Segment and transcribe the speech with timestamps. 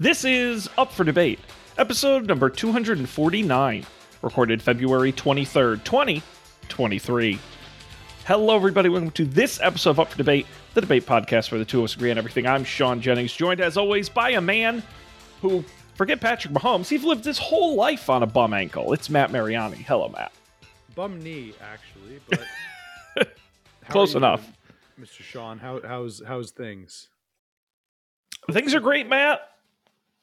[0.00, 1.38] This is Up for Debate,
[1.76, 3.84] episode number 249,
[4.22, 7.38] recorded February 23rd, 2023.
[8.24, 8.88] Hello, everybody.
[8.88, 11.84] Welcome to this episode of Up for Debate, the debate podcast where the two of
[11.84, 12.46] us agree on everything.
[12.46, 14.82] I'm Sean Jennings, joined as always by a man
[15.42, 15.62] who,
[15.96, 18.94] forget Patrick Mahomes, he's lived his whole life on a bum ankle.
[18.94, 19.76] It's Matt Mariani.
[19.76, 20.32] Hello, Matt.
[20.94, 22.20] Bum knee, actually,
[23.16, 23.36] but
[23.90, 24.50] Close enough.
[24.96, 25.20] doing, Mr.
[25.22, 27.10] Sean, how how's how's things?
[28.50, 29.42] Things are great, Matt.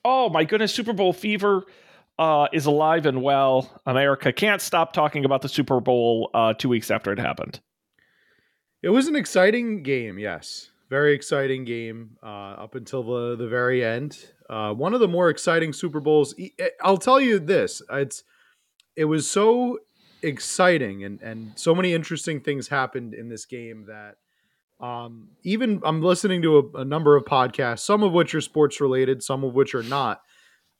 [0.09, 1.65] Oh my goodness, Super Bowl fever
[2.17, 3.81] uh, is alive and well.
[3.85, 7.59] America can't stop talking about the Super Bowl uh, two weeks after it happened.
[8.81, 13.83] It was an exciting game, yes, very exciting game uh, up until the the very
[13.83, 14.17] end.
[14.49, 16.33] Uh, one of the more exciting Super Bowls.
[16.81, 18.23] I'll tell you this: it's
[18.95, 19.79] it was so
[20.23, 24.15] exciting and and so many interesting things happened in this game that
[24.79, 28.79] um even i'm listening to a, a number of podcasts some of which are sports
[28.79, 30.21] related some of which are not.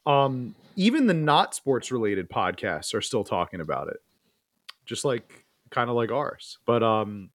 [0.06, 3.98] Um even the not sports related podcasts are still talking about it
[4.86, 6.59] just like kind of like ours.
[6.66, 7.31] But um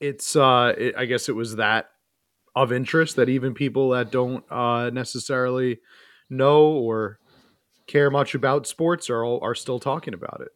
[0.00, 1.90] it's uh it, i guess it was that
[2.54, 5.78] of interest that even people that don't uh necessarily
[6.28, 7.18] know or
[7.86, 10.48] care much about sports are all, are still talking about it.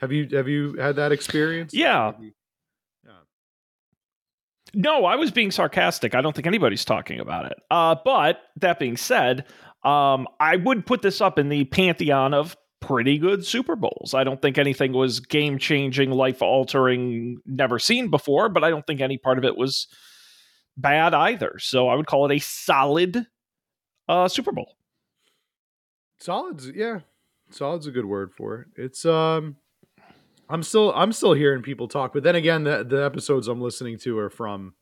[0.00, 1.72] Have you have you had that experience?
[1.72, 2.12] Yeah.
[4.74, 6.14] No, I was being sarcastic.
[6.14, 7.58] I don't think anybody's talking about it.
[7.70, 9.46] Uh, but that being said,
[9.84, 14.12] um, I would put this up in the pantheon of pretty good Super Bowls.
[14.14, 18.86] I don't think anything was game changing, life altering, never seen before, but I don't
[18.86, 19.86] think any part of it was
[20.76, 21.58] bad either.
[21.58, 23.26] So I would call it a solid
[24.08, 24.76] uh, Super Bowl.
[26.18, 27.00] Solid's yeah.
[27.50, 28.68] Solid's a good word for it.
[28.76, 29.56] It's um
[30.48, 33.98] I'm still I'm still hearing people talk, but then again the the episodes I'm listening
[34.00, 34.74] to are from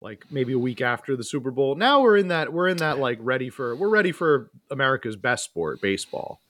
[0.00, 1.74] like maybe a week after the Super Bowl.
[1.74, 5.44] Now we're in that we're in that like ready for we're ready for America's best
[5.44, 6.40] sport, baseball,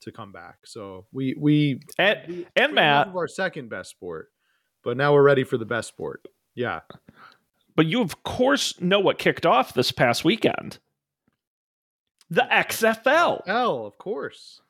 [0.00, 0.58] to come back.
[0.64, 4.30] So we we And, we, and Matt, have our second best sport,
[4.82, 6.26] but now we're ready for the best sport.
[6.54, 6.80] Yeah.
[7.74, 10.78] but you of course know what kicked off this past weekend
[12.30, 13.42] the XFL.
[13.46, 14.60] L, of course.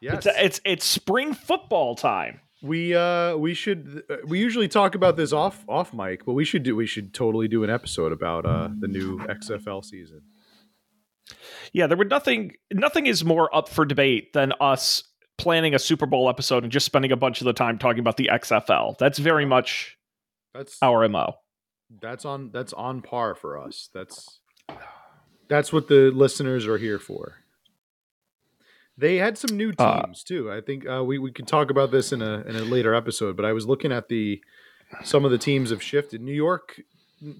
[0.00, 0.26] Yes.
[0.26, 2.40] It's, it's it's spring football time.
[2.62, 6.44] We uh we should uh, we usually talk about this off off mic, but we
[6.44, 10.22] should do we should totally do an episode about uh the new XFL season.
[11.72, 15.02] Yeah, there would nothing nothing is more up for debate than us
[15.38, 18.16] planning a Super Bowl episode and just spending a bunch of the time talking about
[18.16, 18.96] the XFL.
[18.98, 19.96] That's very much
[20.54, 21.34] That's our MO.
[22.00, 23.88] that's on that's on par for us.
[23.92, 24.38] That's
[25.48, 27.34] that's what the listeners are here for.
[29.02, 30.50] They had some new Uh, teams too.
[30.50, 33.36] I think uh, we we can talk about this in a in a later episode.
[33.36, 34.40] But I was looking at the
[35.04, 36.20] some of the teams have shifted.
[36.20, 36.80] New York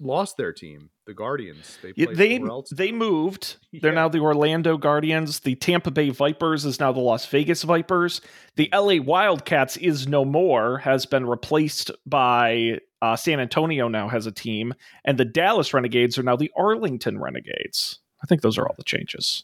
[0.01, 1.77] lost their team, the Guardians.
[1.81, 2.39] They Yeah, they
[2.71, 3.57] they moved.
[3.71, 3.95] They're Yeah.
[4.01, 5.39] now the Orlando Guardians.
[5.41, 8.21] The Tampa Bay Vipers is now the Las Vegas Vipers.
[8.55, 10.79] The LA Wildcats is no more.
[10.79, 13.87] Has been replaced by uh, San Antonio.
[13.87, 14.73] Now has a team,
[15.05, 17.99] and the Dallas Renegades are now the Arlington Renegades.
[18.23, 19.43] I think those are all the changes.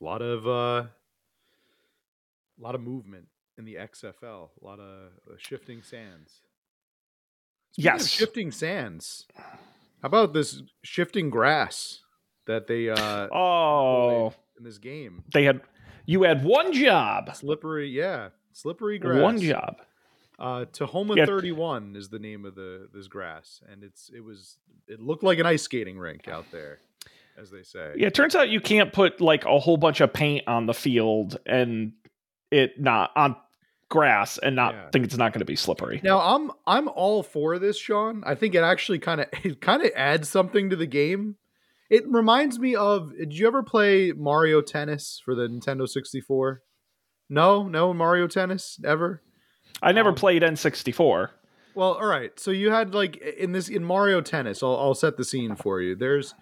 [0.00, 0.86] a lot of uh
[2.58, 3.26] a lot of movement
[3.58, 6.40] in the XFL, a lot of uh, shifting sands.
[7.72, 8.08] Speaking Yes.
[8.08, 9.26] shifting sands.
[9.36, 12.00] How about this shifting grass
[12.46, 15.24] that they uh Oh, in this game?
[15.32, 15.60] they had
[16.06, 17.34] you had one job.
[17.34, 19.22] Slippery, yeah, slippery grass.
[19.22, 19.76] One job.
[20.38, 21.26] Uh, Tahoma Yeah.
[21.26, 25.38] 31 is the name of the this grass, and it's it was it looked like
[25.38, 26.80] an ice skating rink out there,
[27.38, 27.94] as they say.
[27.96, 30.74] Yeah, it turns out you can't put like a whole bunch of paint on the
[30.74, 31.92] field and
[32.54, 33.36] it not on
[33.88, 34.88] grass and not Yeah.
[34.90, 36.00] think it's not going to be slippery.
[36.02, 38.22] Now I'm I'm all for this, Sean.
[38.26, 41.36] I think it actually kind of it kind of adds something to the game.
[41.90, 46.62] It reminds me of did you ever play Mario Tennis for the Nintendo 64?
[47.28, 49.22] No, no Mario Tennis ever.
[49.82, 51.28] I never Um, played N64.
[51.74, 52.38] Well, all right.
[52.38, 54.62] So you had like in this in Mario Tennis.
[54.62, 55.94] I'll, I'll set the scene for you.
[55.94, 56.34] There's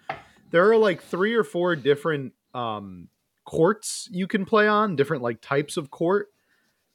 [0.51, 3.09] there are like three or four different um,
[3.45, 6.27] courts you can play on, different like types of court.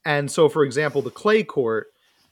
[0.04, 1.88] And so, for example, the clay court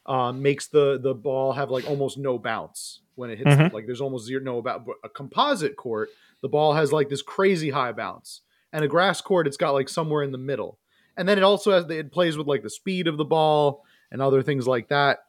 [0.07, 3.51] um, makes the the ball have like almost no bounce when it hits.
[3.51, 3.73] Mhm.
[3.73, 4.87] Like there's almost zero no about.
[4.87, 6.11] But a composite court,
[6.43, 8.43] the ball has like this crazy high bounce,
[8.73, 10.79] and a grass court, it's got like somewhere in the middle.
[11.17, 14.23] And then it also has it plays with like the speed of the ball and
[14.23, 15.21] other things like that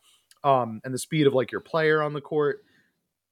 [0.44, 2.63] um, and the speed of like your player on the court.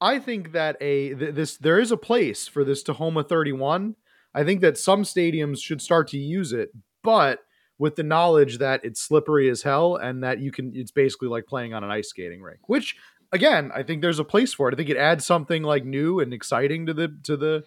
[0.01, 3.95] I think that a th- this there is a place for this Tahoma 31.
[4.35, 6.71] I think that some stadiums should start to use it,
[7.01, 7.39] but
[7.77, 11.45] with the knowledge that it's slippery as hell and that you can it's basically like
[11.45, 12.95] playing on an ice skating rink, which
[13.31, 14.73] again, I think there's a place for it.
[14.73, 17.63] I think it adds something like new and exciting to the to the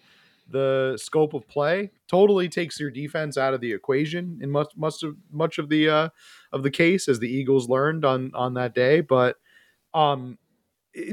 [0.47, 1.91] the scope of play.
[2.07, 5.89] Totally takes your defense out of the equation in much much of much of the
[5.89, 6.09] uh,
[6.53, 9.01] of the case, as the Eagles learned on on that day.
[9.01, 9.37] But
[9.93, 10.37] um,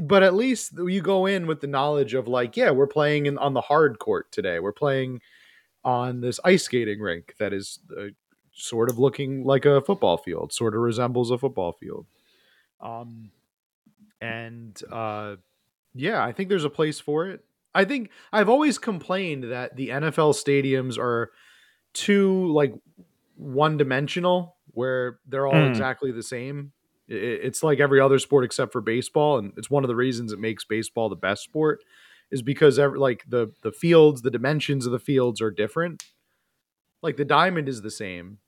[0.03, 3.37] but at least you go in with the knowledge of like, yeah, we're playing in
[3.37, 4.59] on the hard court today.
[4.59, 5.21] We're playing
[5.87, 8.07] on this ice skating rink that is uh,
[8.53, 12.05] sort of looking like a football field, sort of resembles a football field.
[12.81, 13.31] Um,
[14.19, 15.37] and uh,
[15.93, 17.43] yeah, I think there's a place for it.
[17.73, 21.31] I think I've always complained that the NFL stadiums are
[21.93, 22.73] too like
[23.35, 25.69] one dimensional, where they're all Mm.
[25.69, 26.71] exactly the same.
[27.07, 30.39] It's like every other sport except for baseball, and it's one of the reasons it
[30.39, 31.83] makes baseball the best sport,
[32.31, 36.03] is because every, like the the fields, the dimensions of the fields are different.
[37.01, 38.39] Like the diamond is the same,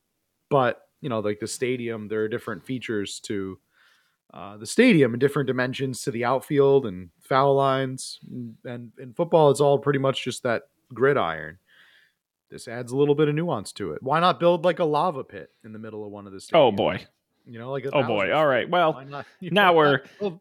[0.49, 3.59] but you know, like the stadium, there are different features to
[4.33, 8.19] uh, the stadium and different dimensions to the outfield and foul lines.
[8.29, 11.57] And, and in football, it's all pretty much just that gridiron.
[12.51, 14.03] This adds a little bit of nuance to it.
[14.03, 16.55] Why not build like a lava pit in the middle of one of the stadiums?
[16.55, 17.05] Oh boy.
[17.45, 18.33] You know, like a Oh boy.
[18.33, 18.69] All right.
[18.69, 19.25] Well, not?
[19.41, 20.39] now know, we're- build-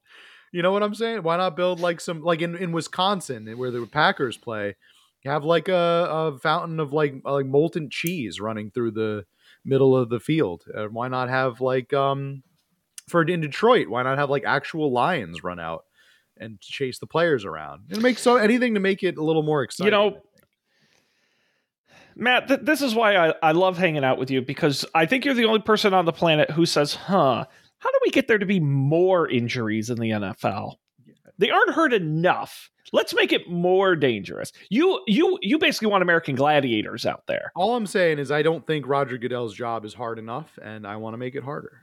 [0.52, 1.22] you know what I'm saying?
[1.22, 4.76] Why not build like some like in, in Wisconsin where the Packers play?
[5.24, 5.74] Have like a,
[6.08, 9.26] a fountain of like like molten cheese running through the
[9.64, 10.64] middle of the field.
[10.74, 12.42] Uh, why not have like um
[13.08, 13.88] for in Detroit?
[13.88, 15.84] Why not have like actual lions run out
[16.38, 17.90] and chase the players around?
[17.90, 19.92] It makes so anything to make it a little more exciting.
[19.92, 20.22] You know,
[22.16, 25.24] Matt, th- this is why I, I love hanging out with you because I think
[25.24, 27.46] you're the only person on the planet who says, huh,
[27.78, 30.74] how do we get there to be more injuries in the NFL?
[31.38, 32.70] They aren't hurt enough.
[32.92, 34.52] Let's make it more dangerous.
[34.70, 37.52] You you you basically want American gladiators out there.
[37.54, 40.96] all I'm saying is I don't think Roger Goodell's job is hard enough, and I
[40.96, 41.82] want to make it harder.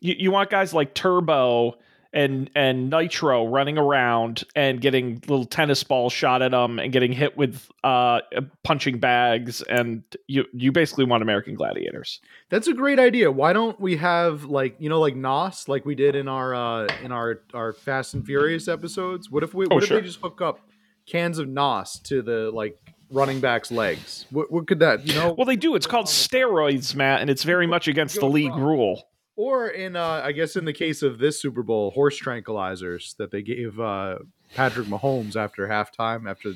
[0.00, 1.74] You you want guys like Turbo
[2.12, 7.12] and and Nitro running around and getting little tennis balls shot at them and getting
[7.12, 8.20] hit with uh
[8.64, 12.20] punching bags and you you basically want American gladiators.
[12.48, 13.30] That's a great idea.
[13.30, 16.86] Why don't we have like you know like Nos like we did in our uh
[17.02, 19.30] in our our Fast and Furious episodes?
[19.30, 20.00] What if we Oh, what if sure.
[20.00, 20.60] they just hook up
[21.06, 22.78] cans of Nos to the like
[23.10, 24.24] running back's legs?
[24.30, 25.34] What what could that you know?
[25.36, 25.74] Well, they do.
[25.74, 29.08] It's called steroids, Matt, and it's very much against the league rule.
[29.38, 33.30] Or in uh I guess in the case of this Super Bowl, horse tranquilizers that
[33.30, 34.18] they gave uh
[34.54, 36.54] Patrick Mahomes after halftime after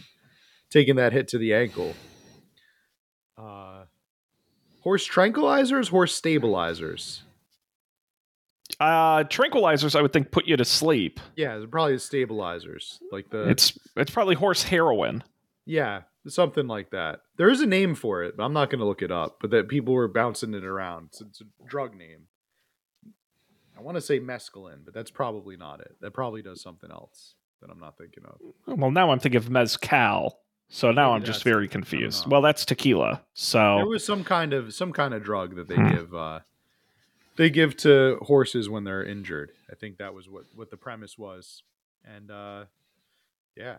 [0.68, 1.94] taking that hit to the ankle.
[3.38, 3.84] Uh
[4.80, 7.22] horse tranquilizers, horse stabilizers.
[8.80, 11.20] Uh, tranquilizers, I would think, put you to sleep.
[11.36, 15.22] Yeah, probably stabilizers, like the It's it's probably horse heroin.
[15.66, 17.20] yeah, something like that.
[17.36, 19.38] There is a name for it, but I'm not going to look it up.
[19.40, 21.08] But that people were bouncing it around.
[21.12, 22.26] It's, it's a drug name.
[23.82, 25.96] I want to say mescaline, but that's probably not it.
[26.00, 28.38] That probably does something else that I'm not thinking of.
[28.78, 30.38] Well, now I'm thinking of mezcal.
[30.68, 31.72] So now Maybe I'm just very it.
[31.72, 32.30] Confused.
[32.30, 33.22] Well, that's tequila.
[33.34, 35.88] So there So was some kind of some kind of drug that they Hmm.
[35.90, 36.40] give uh,
[37.36, 39.50] they give to horses when they're injured.
[39.70, 41.62] I think that was what what the premise was,
[42.04, 42.64] and uh,
[43.56, 43.78] yeah,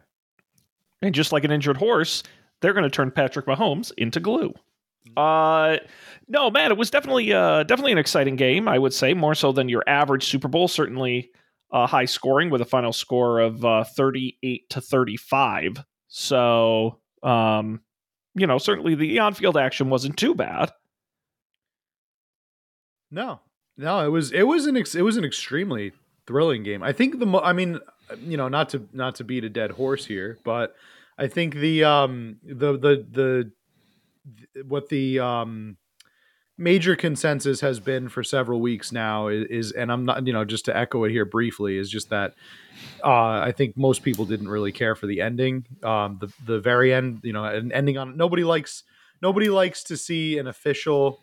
[1.02, 2.24] and just like an injured horse,
[2.60, 4.54] they're going to turn Patrick Mahomes into glue.
[5.18, 5.78] Uh,
[6.28, 8.68] no, man, it was definitely uh definitely an exciting game.
[8.68, 10.68] I would say more so than your average Super Bowl.
[10.68, 11.32] Certainly,
[11.72, 15.84] uh, high scoring with a final score of uh, thirty eight to thirty five.
[16.08, 17.82] So, um,
[18.36, 20.72] you know, certainly the on field action wasn't too bad.
[23.12, 23.42] No,
[23.78, 25.92] no, it was it was an ex, it was an extremely
[26.26, 26.82] thrilling game.
[26.82, 27.80] I think the mo- I mean,
[28.20, 30.76] you know, not to not to beat a dead horse here, but
[31.18, 33.54] I think the um the the the th-
[34.66, 35.78] what the um
[36.58, 40.46] major consensus has been for several weeks now is, is and I'm not you know
[40.46, 42.36] just to echo it here briefly is just that
[43.04, 45.66] uh I think most people didn't really care for the ending.
[45.84, 48.84] Um the the very end you know an ending on nobody likes
[49.22, 51.20] nobody likes to see an official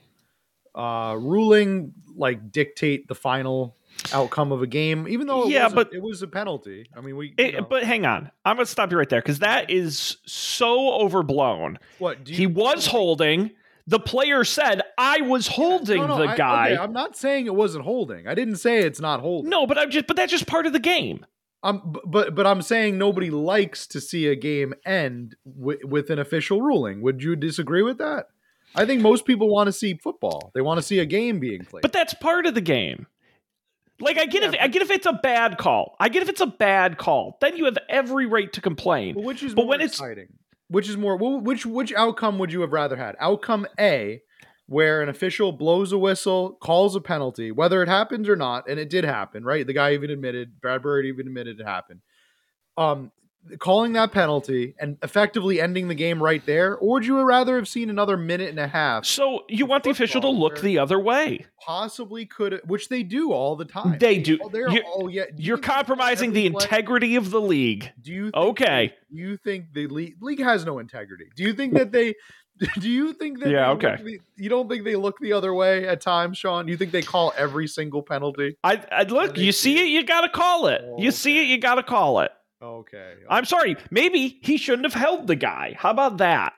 [0.75, 3.77] uh ruling like dictate the final
[4.13, 6.89] outcome of a game even though it Yeah, was a- but- it was a penalty
[6.97, 9.21] I mean we you It- but hang on, I'm going to stop you right there
[9.21, 11.79] because that is so overblown.
[11.99, 13.51] what do he was holding.
[13.87, 17.47] The player said, "I was holding No, no, the I- guy." okay, I'm not saying
[17.47, 18.29] it wasn't holding.
[18.29, 19.51] I didn't say it's not holding.
[19.51, 21.27] no, but I'm just, but that's just part of the game.
[21.65, 26.19] Um, but but I'm saying nobody likes to see a game end wi- with an
[26.21, 27.03] official ruling.
[27.03, 28.27] Would you disagree with that?
[28.77, 30.53] I think most people want to see football.
[30.55, 31.83] They want to see a game being played.
[31.83, 33.07] But that's part of the game.
[34.01, 35.97] Like I get Yeah, if but- I get if it's a bad call.
[36.01, 37.37] I get if it's a bad call.
[37.41, 39.15] Then you have every right to complain.
[39.15, 40.29] But which is but more when it's- exciting?
[40.69, 41.17] Which is more?
[41.17, 43.17] Which which outcome would you have rather had?
[43.19, 44.23] Outcome A,
[44.67, 48.79] where an official blows a whistle, calls a penalty, whether it happens or not, and
[48.79, 49.67] it did happen, right?
[49.67, 52.03] The guy even admitted, Bradberry even admitted it happened.
[52.77, 53.11] Um,
[53.59, 57.67] calling that penalty and effectively ending the game right there, or would you rather have
[57.69, 59.05] seen another minute and a half?
[59.05, 61.47] So you want the official to look the other way.
[61.65, 63.99] Possibly could, which they do all the time.
[63.99, 64.39] They do.
[64.43, 65.25] Oh, they're, You- oh yeah.
[65.35, 66.63] Do you You're call compromising the play?
[66.65, 67.91] integrity of the league.
[68.01, 68.95] Do you think Okay.
[69.11, 71.25] you think the league, league has no integrity?
[71.35, 72.15] Do you think that they?
[72.79, 73.49] Do you think that?
[73.51, 73.97] Yeah, okay.
[74.03, 76.69] the- you don't think they look the other way at times, Sean?
[76.69, 78.57] You think they call every single penalty?
[78.63, 79.39] I, I look.
[79.39, 80.83] You see it, you got to call it.
[80.85, 82.31] Oh, You see it, you got to call it.
[82.63, 83.15] Okay.
[83.29, 83.77] I'm sorry.
[83.91, 85.75] Maybe he shouldn't have held the guy.
[85.79, 86.53] How about that?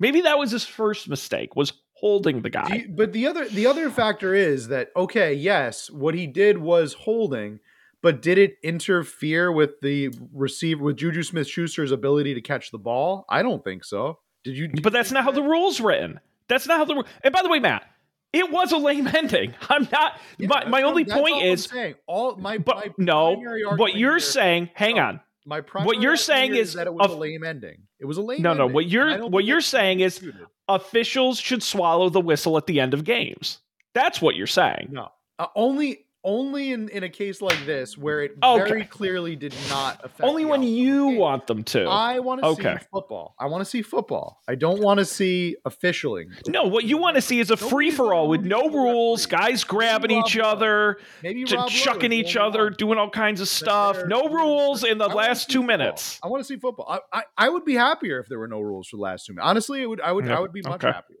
[0.00, 1.56] Maybe that was his first mistake.
[1.56, 2.74] Was holding the guy.
[2.76, 6.92] you- but the other the other factor is that okay, yes, what he did was
[6.94, 7.58] holding,
[8.02, 12.78] but did it interfere with the receiver with Juju Smith Schuster's ability to catch the
[12.78, 13.24] ball?
[13.28, 14.20] I don't think so.
[14.44, 14.68] Did you?
[14.68, 16.20] did But that's not how the rules written.
[16.48, 17.04] That's not how the.
[17.22, 17.82] And by the way, Matt,
[18.32, 19.54] it was a lame ending.
[19.68, 20.20] I'm not.
[20.38, 21.64] Yeah, my my only point all I'm is.
[21.64, 21.94] saying.
[22.06, 23.34] all my, But my no,
[23.76, 24.70] what you're here- saying.
[24.74, 25.20] Hang no, on.
[25.46, 27.78] My primary you're saying here is that it was of- a lame ending.
[27.98, 28.42] It was a lame.
[28.42, 30.46] No, no, ending, what you're- what you're that should be saying is- disputed.
[30.70, 33.58] Officials should swallow the whistle at the end of games.
[33.94, 34.88] That's what you're saying.
[34.90, 35.08] No,
[35.38, 38.68] uh, only only in, in a case like this where it Okay.
[38.68, 40.20] very clearly did not affect.
[40.20, 41.16] Only when you game.
[41.18, 41.84] want them to.
[41.86, 42.76] I want to Okay.
[42.78, 43.34] see football.
[43.38, 44.40] I want to see football.
[44.46, 46.26] I don't want to see officialing.
[46.48, 49.64] no, what you want to see is a free for all with no rules, guys
[49.64, 52.72] grabbing Rob each other, Maybe Rob chucking each other, on.
[52.74, 53.98] doing all kinds of stuff.
[54.06, 55.78] No rules in the I last two football.
[55.78, 56.20] minutes.
[56.22, 56.86] I want to see football.
[56.88, 59.32] I, I, I would be happier if there were no rules for the last two
[59.32, 59.48] minutes.
[59.48, 60.00] Honestly, it would.
[60.02, 60.26] I would.
[60.26, 60.88] Yeah, I would be much okay.
[60.92, 61.16] happier.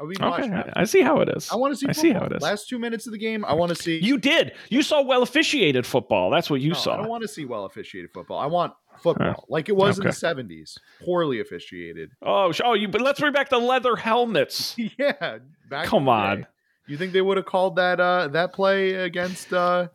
[0.00, 0.70] I be Okay.
[0.76, 1.50] I see how it is.
[1.52, 1.86] I want to see.
[1.86, 2.02] I Football.
[2.02, 2.42] see how it is.
[2.42, 3.44] Last two minutes of the game.
[3.44, 3.98] I want to see.
[3.98, 4.52] You did.
[4.68, 6.30] You saw well officiated football.
[6.30, 8.38] That's what you No, I don't want to see well officiated football.
[8.38, 12.10] I want football like it was in the seventies, poorly officiated.
[12.22, 12.88] oh, oh, you.
[12.88, 14.74] But let's bring back the leather helmets.
[14.98, 15.38] yeah,
[15.68, 16.40] back Come on.
[16.42, 16.46] day.
[16.86, 19.88] You think they would have called that uh that play against uh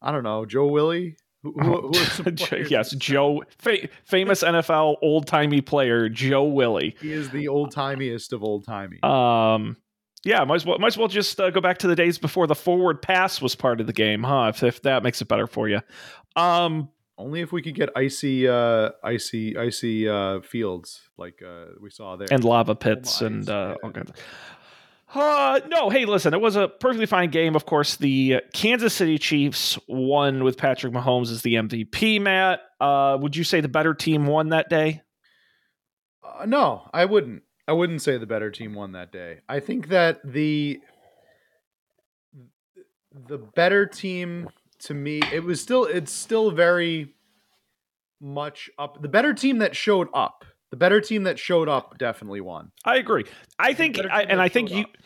[0.00, 1.16] I don't know Joe Willie?
[1.42, 2.36] Who, who, who some
[2.68, 6.94] yes, Joe, fa- famous NFL old timey player Joe Willie.
[7.00, 9.02] He is the old timiest of old timey.
[9.02, 9.76] Um,
[10.24, 12.46] yeah, might as well might as well just uh, go back to the days before
[12.46, 14.52] the forward pass was part of the game, huh?
[14.54, 15.80] If, if that makes it better for you.
[16.36, 21.90] Um, Only if we could get icy, uh, icy, icy uh, fields like uh, we
[21.90, 22.28] saw there.
[22.30, 23.74] and lava pits my and eyes, uh, yeah.
[23.82, 24.10] all kinds.
[24.10, 24.16] Of-
[25.14, 27.54] uh, no, hey, listen, it was a perfectly fine game.
[27.54, 32.20] Of course, the Kansas City Chiefs won with Patrick Mahomes as the MVP.
[32.20, 35.02] Matt, uh, would you say the better team won that day?
[36.24, 37.42] Uh, no, I wouldn't.
[37.68, 39.40] I wouldn't say the better team won that day.
[39.48, 40.80] I think that the
[43.12, 44.48] the better team
[44.80, 47.14] to me, it was still it's still very
[48.20, 49.00] much up.
[49.00, 52.72] The better team that showed up, the better team that showed up definitely won.
[52.82, 53.26] I agree.
[53.58, 54.96] I think, I, and I think you, up.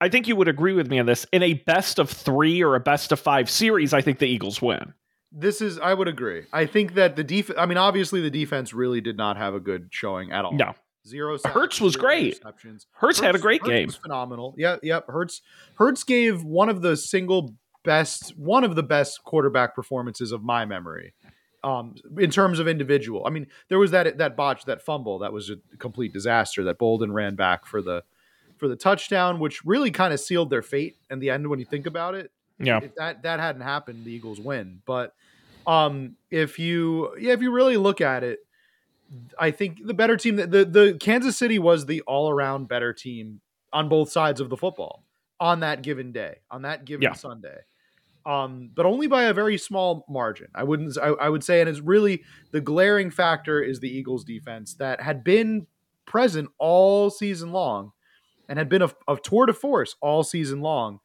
[0.00, 1.24] I think you would agree with me on this.
[1.32, 4.60] In a best of three or a best of five series, I think the Eagles
[4.60, 4.92] win.
[5.30, 6.42] This is I would agree.
[6.52, 9.60] I think that the defense, I mean obviously the defense really did not have a
[9.60, 10.54] good showing at all.
[10.54, 10.74] No,
[11.06, 12.42] Zero Hurts was great.
[12.42, 13.86] Hertz, Hurts had a great Hurts game.
[13.86, 14.56] was phenomenal.
[14.58, 15.06] Yeah, yep.
[15.06, 15.40] Hurts.
[15.76, 20.64] Hurts gave one of the single best, one of the best quarterback performances of my
[20.64, 21.14] memory.
[21.64, 25.32] Um, in terms of individual, I mean, there was that that botch, that fumble, that
[25.32, 26.64] was a complete disaster.
[26.64, 28.02] That Bolton ran back for the
[28.56, 31.48] for the touchdown, which really kind of sealed their fate in the end.
[31.48, 34.80] When you think about it, Yeah, if that that hadn't happened, the Eagles win.
[34.84, 35.14] But
[35.66, 38.40] um, if you yeah, if you really look at it,
[39.38, 43.40] I think the better team, the the Kansas City was the all around better team
[43.72, 45.04] on both sides of the football
[45.38, 47.12] on that given day, on that given Yeah.
[47.12, 47.58] Sunday.
[48.24, 50.48] Um, but only by a very small margin.
[50.54, 50.96] I wouldn't.
[50.98, 55.00] I, I would say, and it's really the glaring factor is the Eagles' defense that
[55.00, 55.66] had been
[56.06, 57.92] present all season long,
[58.48, 61.00] and had been a, tour de force all season long,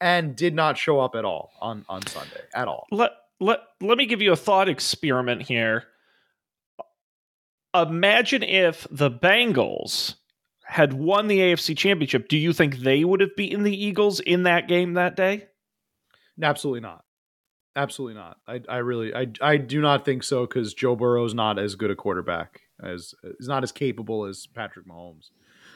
[0.00, 2.86] and did not show up at all on on Sunday at all.
[2.90, 5.84] let let let me give you a thought experiment here.
[7.74, 10.16] Imagine if the Bengals
[10.64, 12.28] had won the AFC Championship.
[12.28, 15.48] Do you think they would have beaten the Eagles in that game that day?
[16.40, 17.04] Absolutely not.
[17.74, 18.36] Absolutely not.
[18.46, 21.90] I, I really I, I do not think so because Joe Burrow's not as good
[21.90, 25.30] a quarterback as is not as capable as Patrick Mahomes.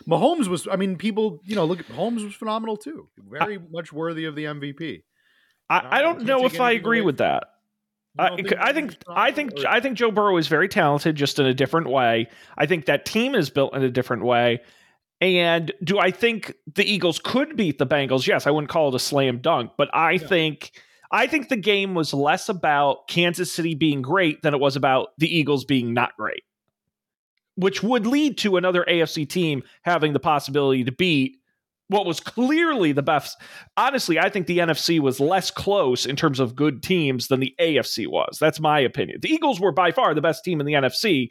[0.07, 3.09] Mahomes was I mean people you know look at Mahomes was phenomenal too.
[3.19, 5.05] Very much worthy of the MVP.
[5.71, 7.45] I, I I don't know if I agree with that.
[8.19, 11.39] I, don't I think I think or- I think Joe Burrow is very talented, just
[11.39, 12.29] in a different way.
[12.57, 14.61] I think that team is built in a different way.
[15.21, 18.27] And do I think the Eagles could beat the Bengals?
[18.27, 20.19] Yes, I wouldn't call it a slam dunk, but I Yeah.
[20.19, 20.73] think
[21.13, 25.11] I think the game was less about Kansas City being great than it was about
[25.19, 26.43] the Eagles being not great.
[27.55, 31.39] Which would lead to another AFC team having the possibility to beat
[31.89, 33.41] what was clearly the best.
[33.77, 37.55] Honestly, I think the NFC was less close in terms of good teams than the
[37.61, 38.39] AFC was.
[38.41, 39.21] That's my opinion.
[39.23, 41.31] The Eagles were by far the best team in the NFC.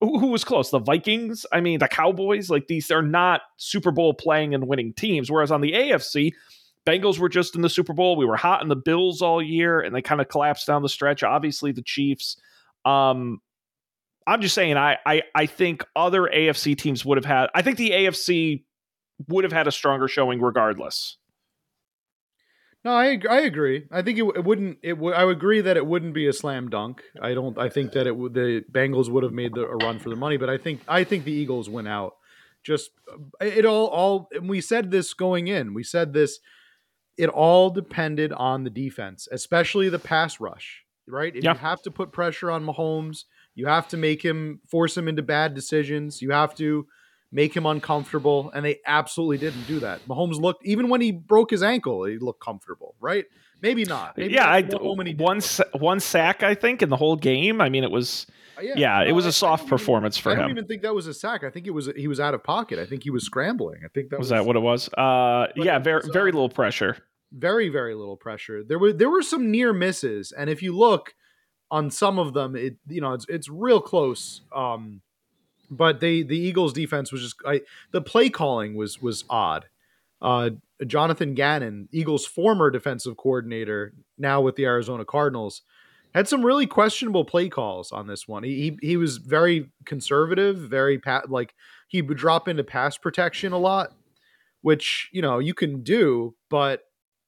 [0.00, 0.70] Who, was close?
[0.70, 1.44] The Vikings?
[1.52, 2.50] I mean, the Cowboys?
[2.50, 5.30] Like these, they're not Super Bowl playing and winning teams.
[5.30, 6.32] Whereas on the AFC,
[6.86, 8.16] Bengals were just in the Super Bowl.
[8.16, 10.88] We were hot in the Bills all year, and they kind of collapsed down the
[10.88, 11.22] stretch.
[11.22, 12.36] Obviously, the Chiefs.
[12.84, 13.40] Um,
[14.26, 17.48] I'm just saying, I, I I think other AFC teams would have had.
[17.54, 18.64] I think the AFC
[19.26, 21.16] would have had a stronger showing regardless.
[22.88, 23.84] No, I I agree.
[23.90, 24.78] I think it, it wouldn't.
[24.82, 27.02] It w- I would agree that it wouldn't be a slam dunk.
[27.20, 27.58] I don't.
[27.58, 28.32] I think that it would.
[28.32, 31.04] The Bengals would have made the, a run for the money, but I think I
[31.04, 32.14] think the Eagles went out.
[32.62, 34.30] Just uh, it all all.
[34.40, 35.74] we said this going in.
[35.74, 36.40] We said this.
[37.18, 40.84] It all depended on the defense, especially the pass rush.
[41.06, 41.34] Right.
[41.36, 41.52] If Yeah.
[41.54, 45.22] you have to put pressure on Mahomes, you have to make him force him into
[45.22, 46.22] bad decisions.
[46.22, 46.86] You have to
[47.30, 50.00] make him uncomfortable, and they absolutely didn't do that.
[50.08, 53.24] Mahomes looked even when he broke his ankle, he looked comfortable, right?
[53.60, 54.16] Maybe not.
[54.16, 56.90] Maybe yeah, I, one moment he did one look- sa- one sack I think in
[56.90, 57.60] the whole game.
[57.60, 58.26] I mean, it was
[58.62, 60.38] yeah, it no, was I- a soft don't even- performance for him.
[60.38, 60.56] I don't him.
[60.58, 61.42] even think that was a sack.
[61.44, 62.78] I think it was he was out of pocket.
[62.78, 63.80] I think he was scrambling.
[63.84, 64.88] I think that was was, that what it was?
[64.96, 66.96] Uh, yeah, very was, very uh, little pressure.
[67.32, 68.62] very very little pressure.
[68.64, 71.14] There were there were some near misses, and if you look
[71.70, 74.40] on some of them, it you know it's it's real close.
[74.54, 75.02] Um,
[75.70, 79.66] but they the Eagles defense was just I, the play calling was was odd.
[80.20, 80.50] Uh,
[80.86, 85.62] Jonathan Gannon, Eagles former defensive coordinator, now with the Arizona Cardinals,
[86.14, 88.42] had some really questionable play calls on this one.
[88.42, 91.54] He he, he was very conservative, very pat like
[91.88, 93.92] he would drop into pass protection a lot,
[94.62, 96.84] which you know you can do, but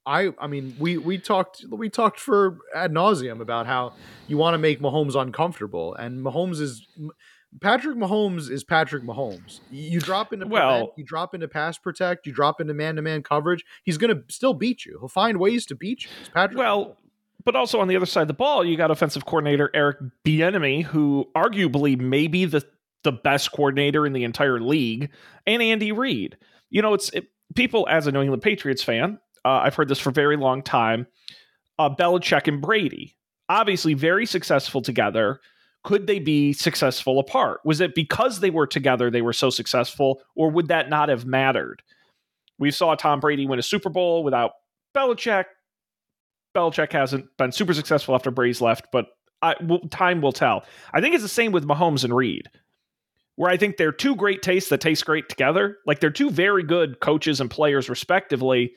[0.06, 3.92] I I mean we we talked we talked for ad nauseum about how
[4.28, 6.86] you want to make Mahomes uncomfortable, and Mahomes is
[7.60, 9.60] Patrick Mahomes is Patrick Mahomes.
[9.70, 13.02] You drop into Well- prevent, you drop into pass protect, you drop into man to
[13.02, 13.64] man coverage.
[13.82, 14.98] He's gonna still beat you.
[15.00, 16.10] He'll find ways to beat you.
[16.20, 16.58] It's Patrick.
[16.58, 16.96] Well,
[17.44, 20.84] but also on the other side of the ball, you got offensive coordinator Eric Bieniemy,
[20.84, 22.64] who arguably may be the
[23.02, 25.10] the best coordinator in the entire league,
[25.46, 26.36] and Andy Reid.
[26.68, 29.18] You know, it's it, people as a New England Patriots fan.
[29.44, 31.06] Uh, I've heard this for a very long time.
[31.78, 33.16] Uh, Belichick and Brady,
[33.48, 35.40] obviously very successful together.
[35.82, 37.60] Could they be successful apart?
[37.64, 41.24] Was it because they were together they were so successful, or would that not have
[41.24, 41.82] mattered?
[42.58, 44.52] We saw Tom Brady win a Super Bowl without
[44.94, 45.46] Belichick.
[46.54, 49.06] Belichick hasn't been super successful after Brady's left, but
[49.40, 50.64] I, well, time will tell.
[50.92, 52.50] I think it's the same with Mahomes and Reid,
[53.36, 55.78] where I think they're two great tastes that taste great together.
[55.86, 58.74] Like they're two very good coaches and players, respectively.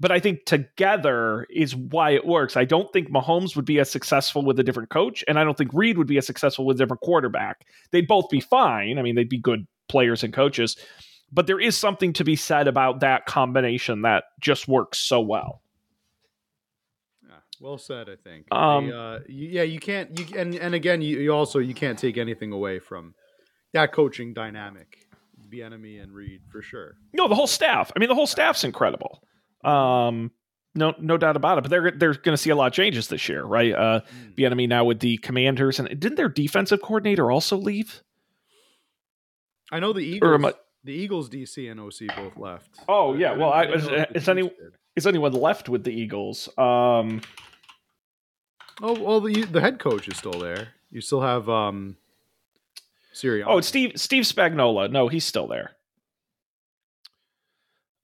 [0.00, 2.56] But I think together is why it works.
[2.56, 5.58] I don't think Mahomes would be as successful with a different coach, and I don't
[5.58, 7.66] think Reid would be as successful with a different quarterback.
[7.92, 8.98] They'd both be fine.
[8.98, 10.76] I mean, they'd be good players and coaches,
[11.30, 15.60] but there is something to be said about that combination that just works so well.
[17.22, 18.08] Yeah, well said.
[18.08, 18.46] I think.
[18.50, 20.18] Um, They, uh, yeah, you can't.
[20.18, 23.14] You and and again, you, you also you can't take anything away from
[23.74, 25.06] that coaching dynamic.
[25.50, 26.94] Bieniemy and Reid for sure.
[27.12, 27.90] No, the whole staff.
[27.94, 29.22] I mean, the whole staff's incredible.
[29.64, 30.30] Um,
[30.74, 31.62] no, no doubt about it.
[31.62, 33.72] But they're they're going to see a lot of changes this year, right?
[33.72, 34.36] Uh, Mm.
[34.36, 38.02] the enemy now with the Commanders, and didn't their defensive coordinator also leave?
[39.72, 40.44] I know the Eagles.
[40.44, 42.70] I- the Eagles, DC, and OC both left.
[42.88, 44.50] Oh, yeah, well, I- is- know if the is any-
[44.96, 46.48] Is anyone left with the Eagles?
[46.58, 47.20] Um,
[48.82, 50.68] Oh well, the the head coach is still there.
[50.90, 51.96] You still have um,
[53.14, 53.44] Sirianni.
[53.46, 54.90] oh, it's Steve Steve Spagnuolo.
[54.90, 55.72] No, he's still there.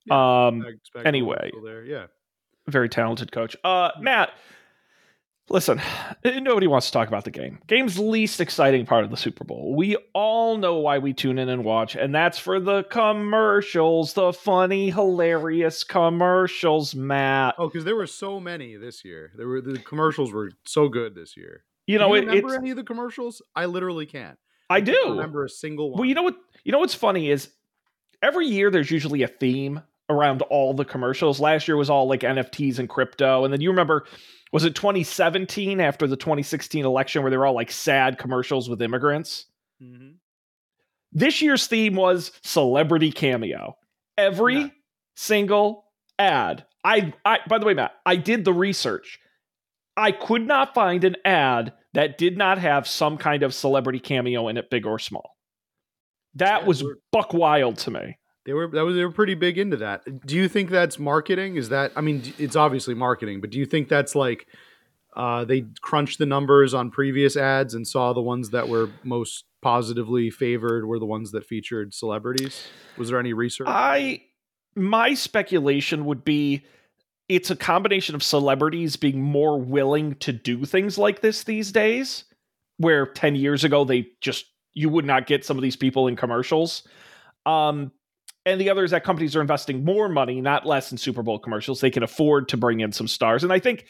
[0.06, 0.64] Yeah, Um,
[1.04, 1.50] anyway.
[1.64, 1.84] there.
[1.84, 2.06] Yeah.
[2.68, 3.56] very talented coach.
[3.62, 4.30] Uh, Matt,
[5.48, 5.80] listen,
[6.24, 7.58] nobody wants to talk about the game.
[7.66, 9.74] Game's least exciting part of the Super Bowl.
[9.76, 14.32] We all know why we tune in and watch, and that's for the commercials, the
[14.32, 17.54] funny, hilarious commercials, Matt.
[17.58, 19.30] Oh, because there were so many this year.
[19.36, 21.64] There were the commercials were so good this year.
[21.86, 23.40] You know, do you remember any of the commercials?
[23.54, 24.38] I literally can't.
[24.68, 25.10] I can't do.
[25.10, 26.00] remember a single one.
[26.00, 26.36] Well, you know what?
[26.64, 27.48] You know what's funny is
[28.20, 31.40] every year there's usually a theme around all the commercials.
[31.40, 34.06] Last year was all like NFTs and crypto, and then you remember
[34.52, 38.80] was it 2017 after the 2016 election where they were all like sad commercials with
[38.80, 39.46] immigrants?
[39.82, 40.14] Mhm.
[41.12, 43.76] This year's theme was celebrity cameo.
[44.16, 44.68] Every Yeah.
[45.16, 45.84] single
[46.18, 46.64] ad.
[46.84, 49.18] I, I by the way, Matt, I did the research.
[49.96, 54.46] I could not find an ad that did not have some kind of celebrity cameo
[54.48, 55.36] in it, big or small.
[56.34, 58.18] That Yeah, was buck wild to me.
[58.46, 60.26] They were that was they were pretty big into that.
[60.26, 61.56] Do you think that's marketing?
[61.56, 64.46] Is that I mean it's obviously marketing, but do you think that's like
[65.16, 69.44] uh, they crunched the numbers on previous ads and saw the ones that were most
[69.62, 72.68] positively favored were the ones that featured celebrities?
[72.96, 73.66] Was there any research?
[73.68, 74.22] I
[74.76, 76.64] my speculation would be
[77.28, 82.24] it's a combination of celebrities being more willing to do things like this these days
[82.76, 86.14] where 10 years ago they just you would not get some of these people in
[86.14, 86.86] commercials
[87.46, 87.90] um
[88.46, 91.38] and the other is that companies are investing more money not less in super bowl
[91.38, 91.80] commercials.
[91.80, 93.44] They can afford to bring in some stars.
[93.44, 93.84] And i think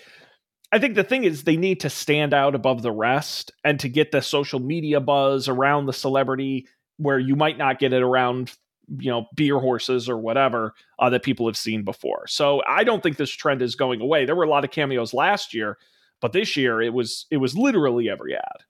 [0.73, 3.89] i think the thing is they need to stand out above the rest and to
[3.89, 6.67] get the social media buzz around the celebrity
[6.97, 8.53] where you might not get it around
[8.99, 12.27] you know beer horses or whatever uh, that people have seen before.
[12.27, 14.25] So i don't think this trend is going away.
[14.25, 15.79] There were a lot of cameos last year
[16.21, 18.63] but this year it was it was literally every ad.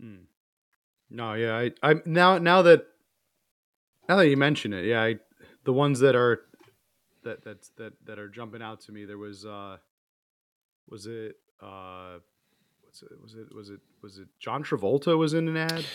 [0.00, 0.24] Hmm.
[1.10, 2.86] No, yeah, I, I now now that
[4.12, 5.14] now that you mention it, yeah, I,
[5.64, 6.42] the ones that are
[7.24, 9.06] that that's that that are jumping out to me.
[9.06, 9.78] There was uh,
[10.86, 12.18] was it uh,
[12.82, 15.86] what's it was it was it was it John Travolta was in an ad.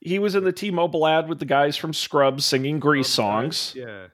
[0.00, 3.72] he was in the t-mobile ad with the guys from scrubs singing grease Scrubs songs
[3.74, 3.86] guys?
[3.86, 4.06] Yeah,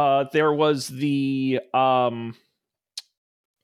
[0.00, 2.34] uh there was the um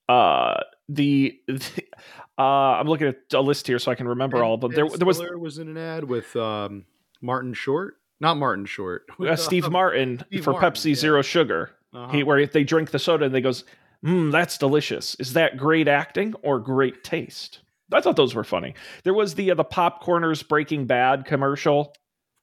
[0.09, 0.55] uh
[0.89, 1.41] the,
[2.39, 4.73] uh i'm looking at a list here so i can remember Ben- all of them
[4.73, 6.85] there, there was was in an ad with um
[7.21, 9.07] Martin Short, not Martin Short.
[9.21, 10.95] uh, steve martin Steve for Martin, pepsi yeah.
[10.95, 12.13] zero sugar uh-huh.
[12.13, 13.65] he, where they drink the soda and they goes
[14.05, 17.61] mm, that's delicious is that great acting or great taste
[17.93, 21.93] i thought those were funny there was the uh, the popcorners breaking bad commercial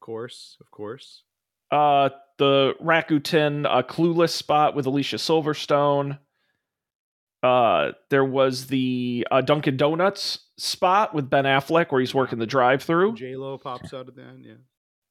[0.00, 1.22] course, of course.
[1.70, 6.18] uh the Rakuten uh, Clueless spot with Alicia Silverstone.
[7.42, 12.46] Uh, there was the uh, Dunkin' Donuts spot with Ben Affleck where he's working the
[12.46, 13.14] drive-through.
[13.14, 14.44] J Lo pops out at the end.
[14.44, 14.54] Yeah.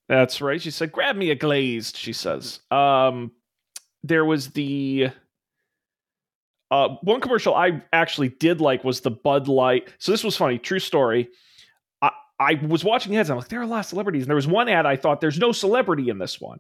[0.10, 0.62] That's right.
[0.62, 2.60] She said, "Grab me a glazed." She says.
[2.72, 3.32] Um,
[4.04, 5.10] there was the
[6.72, 9.89] uh, one commercial I actually did like was the Bud Light.
[10.00, 10.58] So this was funny.
[10.58, 11.30] True story.
[12.02, 13.30] I I was watching ads.
[13.30, 15.22] I'm like, there are a lot of celebrities, and there was one ad I thought
[15.22, 16.60] there's no celebrity in this one,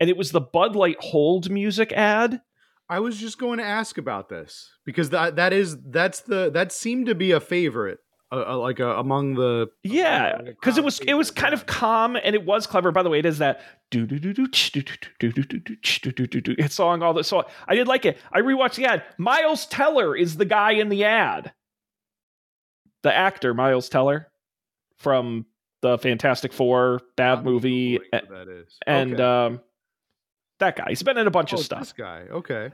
[0.00, 2.40] and it was the Bud Light hold music ad.
[2.88, 6.72] I was just going to ask about this because that that is that's the that
[6.72, 7.98] seemed to be a favorite,
[8.34, 12.16] uh, uh, like uh, among the Yeah, because it was it was kind of calm
[12.16, 12.90] and it was clever.
[12.90, 14.82] By the way, it is that do do do do do
[15.18, 18.18] do do do do do song all the so I did like it.
[18.32, 19.04] I rewatched the ad.
[19.18, 21.52] Miles Teller is the guy in the ad.
[23.02, 24.28] The actor Miles Teller
[24.96, 25.46] from
[25.82, 28.78] the Fantastic Four bad movie that is.
[28.86, 29.60] and um
[30.58, 30.86] that guy.
[30.88, 31.80] He's been in a bunch oh, of stuff.
[31.80, 32.72] This guy, okay.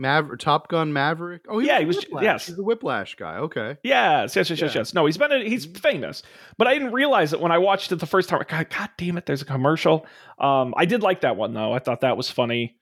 [0.00, 1.44] Maver- Top Gun Maverick.
[1.48, 2.22] Oh, Yeah, was he was- Whiplash.
[2.22, 2.46] yes.
[2.46, 3.36] he's the Whiplash guy.
[3.38, 4.80] Okay, Yes, yes, yes, yes, Yeah.
[4.80, 4.94] yes.
[4.94, 6.22] No, he's been a, he's famous,
[6.56, 8.42] but I didn't realize it when I watched it the first time.
[8.48, 9.26] God, God damn it!
[9.26, 10.06] There's a commercial.
[10.38, 11.72] Um, I did like that one though.
[11.72, 12.76] I thought that was funny.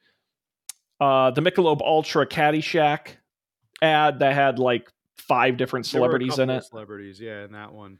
[1.00, 3.08] Uh, the Michelob Ultra Caddyshack
[3.82, 6.64] ad that had like five different There were a celebrities in it.
[6.64, 7.98] Celebrities, yeah, in that one.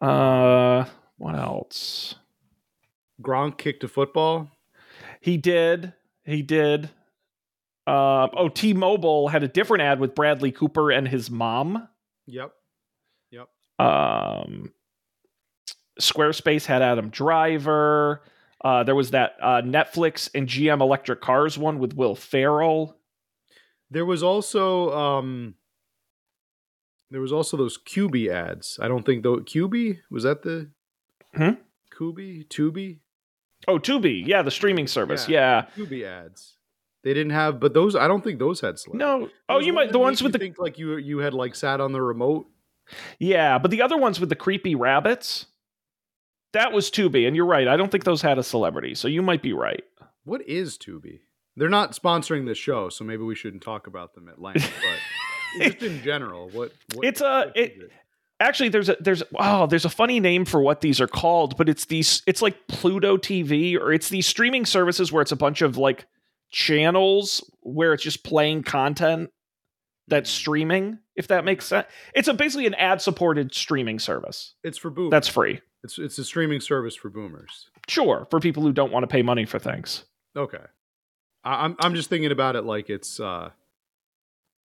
[0.00, 0.84] Uh,
[1.18, 2.16] what else?
[3.22, 4.50] Gronk kicked a football.
[5.20, 5.92] He did.
[6.24, 6.90] He did.
[7.86, 11.88] Uh, oh, T-Mobile had a different ad with Bradley Cooper and his mom.
[12.26, 12.52] Yep.
[13.78, 14.72] Um,
[16.00, 18.22] Squarespace had Adam Driver.
[18.64, 22.96] Uh, there was that uh, Netflix and GM electric cars one with Will Ferrell.
[23.90, 25.54] There was also um
[27.10, 28.78] there was also those QB ads.
[28.80, 30.70] I don't think though QB was that the
[31.34, 31.50] Hmm?
[31.96, 33.00] Kubi Tubi
[33.66, 35.66] Oh, Tubi, yeah, the streaming service, yeah.
[35.76, 36.53] Tubi ads.
[37.04, 38.98] They didn't have, but those I don't think those had celebrities.
[38.98, 41.80] No, oh, you might the ones with the think like you you had like sat
[41.80, 42.46] on the remote.
[43.18, 45.46] yeah, but the other ones with the creepy rabbits.
[46.54, 47.66] That was Tubi, and you're right.
[47.68, 49.82] I don't think those had a celebrity, so you might be right.
[50.24, 51.20] What is Tubi?
[51.56, 54.70] They're not sponsoring the show, so maybe we shouldn't talk about them at length.
[55.56, 57.90] But just in general, what, what It's a- is it-
[58.40, 61.68] actually there's a there's oh there's a funny name for what these are called but
[61.68, 65.62] it's these it's like pluto tv or it's these streaming services where it's a bunch
[65.62, 66.06] of like
[66.54, 69.28] channels where it's just playing content
[70.06, 70.34] that's Hmm.
[70.40, 74.90] streaming if that makes sense it's a basically an ad supported streaming service It's for
[74.90, 75.10] boomers.
[75.10, 77.68] that's free it's it's a streaming service for boomers.
[77.88, 80.04] sure for people who don't want to pay money for things
[80.36, 80.64] Okay.
[81.44, 83.50] I, I'm I'm just thinking about it like it's uh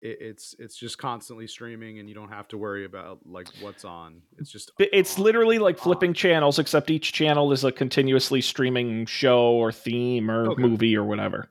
[0.03, 3.85] it, it's it's just constantly streaming and you don't have to worry about like what's
[3.85, 4.21] on.
[4.39, 5.83] It's just it's on, literally like on.
[5.83, 10.63] flipping channels except each channel is a continuously streaming show or theme or Okay.
[10.63, 11.49] movie or whatever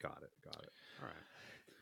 [0.00, 0.30] Got it.
[0.44, 0.70] Got it.
[1.02, 1.16] All right.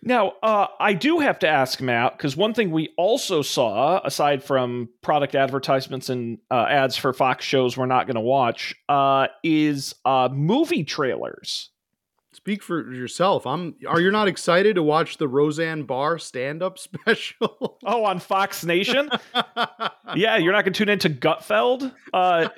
[0.02, 4.44] Now, uh, I do have to ask Matt because one thing we also saw, aside
[4.44, 9.26] from product advertisements and uh, ads for Fox shows we're not going to watch, uh,
[9.42, 11.70] is uh, movie trailers.
[12.32, 13.46] Speak for yourself.
[13.48, 17.78] I'm are you not excited to watch the Roseanne Barr stand-up special?
[17.84, 19.10] Oh, on Fox Nation?
[20.14, 21.92] yeah, you're not going to tune into Gutfeld?
[22.12, 22.48] Uh,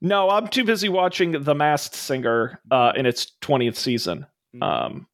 [0.00, 4.26] no, I'm too busy watching The Masked Singer uh, in its 20th season.
[4.56, 4.62] Mhm.
[4.62, 5.06] Um.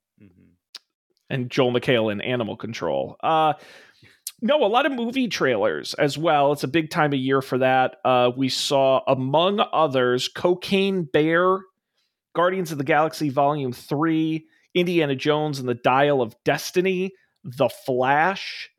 [1.30, 3.16] And Joel McHale in Animal Control.
[3.22, 3.54] Uh,
[4.40, 6.52] no, a lot of movie trailers as well.
[6.52, 7.96] It's a big time of year for that.
[8.04, 11.58] Uh, we saw, among others, Cocaine Bear,
[12.34, 17.12] Guardians of the Galaxy Volume 3, Indiana Jones and the Dial of Destiny,
[17.42, 18.70] The Flash.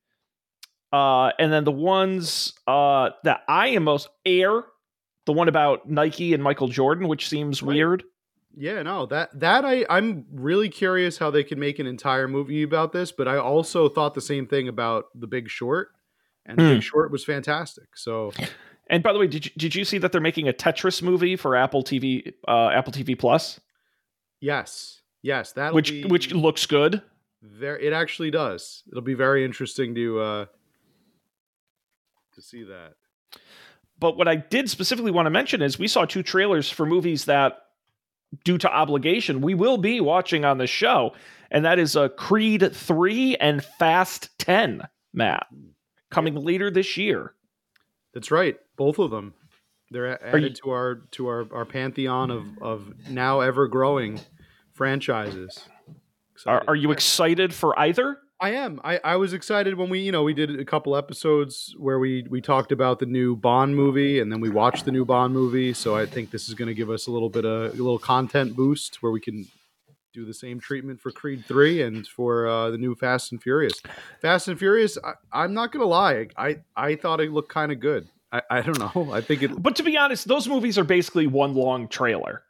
[0.94, 4.64] Uh, and then the ones uh, that I am most Air,
[5.26, 8.04] the one about Nike and Michael Jordan, which seems weird.
[8.56, 12.64] Yeah, no, that that I I'm really curious how they can make an entire movie
[12.64, 15.90] about this, but I also thought the same thing about The Big Short,
[16.46, 16.70] and The Hmm.
[16.76, 17.96] Big Short was fantastic.
[17.96, 18.32] So
[18.88, 21.36] And by the way, did you, did you see that they're making a Tetris movie
[21.36, 23.60] for Apple TV uh, Apple TV Plus,
[24.42, 27.04] yes, yes, that which which looks good.
[27.42, 28.84] There, it actually does.
[28.92, 30.46] It'll be very interesting to uh
[32.34, 32.94] to see that.
[34.00, 37.26] But what I did specifically want to mention is we saw two trailers for movies
[37.26, 37.58] that,
[38.44, 41.14] due to obligation, we will be watching on the show,
[41.52, 44.84] and that is uh, Creed Three and Fast Ten.
[45.14, 45.48] Matt
[46.12, 47.34] coming later this year.
[48.14, 49.34] That's right, both of them.
[49.92, 53.68] They're a- Are you- added to our to our, our pantheon of of now ever
[53.68, 54.20] growing
[54.74, 55.68] franchises.
[56.46, 58.18] Are, are you excited for either?
[58.42, 58.80] I am.
[58.84, 62.26] I, I was excited when we, you know, we did a couple episodes where we
[62.30, 65.74] we talked about the new Bond movie, and then we watched the new Bond movie.
[65.74, 68.00] So I think this is going to give us a little bit of a little
[68.00, 69.46] content boost where we can
[70.14, 73.82] do the same treatment for Creed Three and for uh, the new Fast and Furious.
[74.22, 74.98] Fast and Furious.
[75.04, 76.30] I, I'm not going to lie.
[76.38, 78.08] I I thought it looked kind of good.
[78.32, 79.12] I, I don't know.
[79.14, 82.44] I think it But to be honest, those movies are basically one long trailer.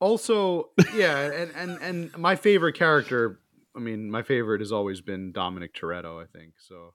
[0.00, 3.40] also yeah, and and and my favorite character.
[3.76, 6.22] I mean, my favorite has always been Dominic Toretto.
[6.22, 6.94] I think so.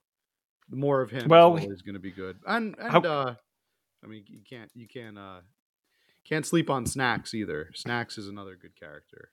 [0.69, 2.37] The more of him, Well, is always going to be good.
[2.45, 3.35] And and how- uh,
[4.03, 5.41] I mean, you can't you can't uh,
[6.27, 7.69] can't sleep on Snacks either.
[7.75, 9.29] Snacks is another good character.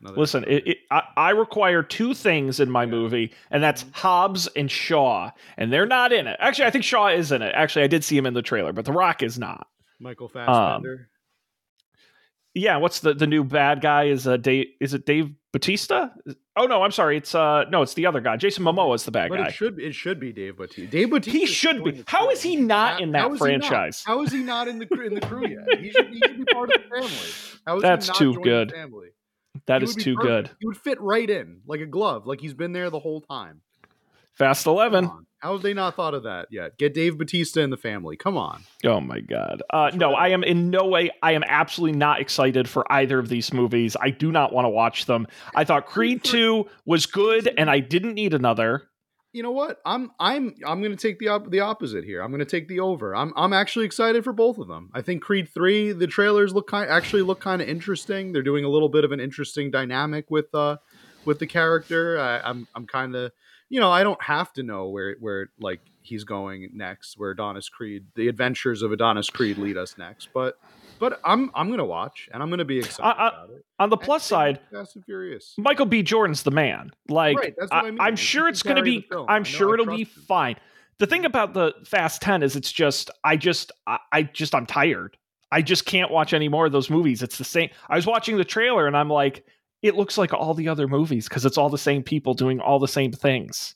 [0.00, 2.90] Another- Listen, it, it, I, I require two things in my Yeah.
[2.90, 3.94] movie, and that's Mhm.
[3.94, 6.36] Hobbs and Shaw, and they're not in it.
[6.40, 7.54] Actually, I think Shaw is in it.
[7.54, 9.68] Actually, I did see him in the trailer, but The Rock is not.
[10.00, 11.08] Michael um, Fassbender.
[12.54, 14.04] Yeah, what's the the new bad guy?
[14.04, 14.66] Is uh Dave?
[14.80, 16.12] Is it Dave Bautista?
[16.56, 17.16] Oh no, I'm sorry.
[17.16, 18.36] It's uh no, it's the other guy.
[18.36, 19.46] Jason Momoa is the bad but guy.
[19.46, 20.90] it should it should be Dave Bautista.
[20.90, 21.38] Dave Bautista.
[21.38, 22.02] He should be.
[22.08, 23.38] How is he not How- in how that not?
[23.38, 24.02] franchise?
[24.04, 25.78] How is he not in the in the crew yet?
[25.78, 27.08] He should be, he should be part of the family.
[27.66, 28.70] How is That's he not too good.
[28.70, 29.08] The family?
[29.66, 30.48] That He is too perfect.
[30.48, 30.56] good.
[30.58, 33.60] He would fit right in like a glove, like he's been there the whole time.
[34.32, 35.08] Fast Eleven.
[35.44, 36.78] How have they not thought of that yet?
[36.78, 38.16] Get Dave Bautista in the family.
[38.16, 38.64] Come on.
[38.82, 39.62] Oh my god.
[39.68, 41.10] Uh, no, I am in no way.
[41.22, 43.94] I am absolutely not excited for either of these movies.
[44.00, 45.26] I do not want to watch them.
[45.54, 48.88] I thought Creed Two was good, and I didn't need another.
[49.34, 49.82] You know what?
[49.84, 52.22] I'm I'm I'm going to take the op- the opposite here.
[52.22, 53.14] I'm going to take the over.
[53.14, 54.88] I'm I'm actually excited for both of them.
[54.94, 58.32] I think Creed 3 the trailers look kind actually look kind of interesting.
[58.32, 60.78] They're doing a little bit of an interesting dynamic with uh
[61.26, 62.18] with the character.
[62.18, 63.32] I, I'm I'm kind of
[63.68, 67.68] you know, I don't have to know where where like he's going next, where Adonis
[67.68, 70.28] Creed, the adventures of Adonis Creed lead us next.
[70.34, 70.58] But
[70.98, 73.50] but I'm I'm going to watch and I'm going to be excited I- I- about
[73.50, 73.64] it.
[73.78, 75.54] On the And plus side, Fast and Furious.
[75.58, 76.02] Michael B.
[76.02, 76.90] Jordan's the man.
[77.08, 78.00] Like, Right, that's what I mean.
[78.00, 79.06] am sure it's going to be.
[79.28, 80.22] I'm sure it'll be him.
[80.28, 80.56] fine.
[80.98, 84.64] The thing about the Fast Ten is, it's just, I just, I, I just, I'm
[84.64, 85.16] tired.
[85.50, 87.20] I just can't watch any more of those movies.
[87.20, 87.70] It's the same.
[87.88, 89.44] I was watching the trailer and I'm like,
[89.84, 92.78] it looks like all the other movies because it's all the same people doing all
[92.78, 93.74] the same things.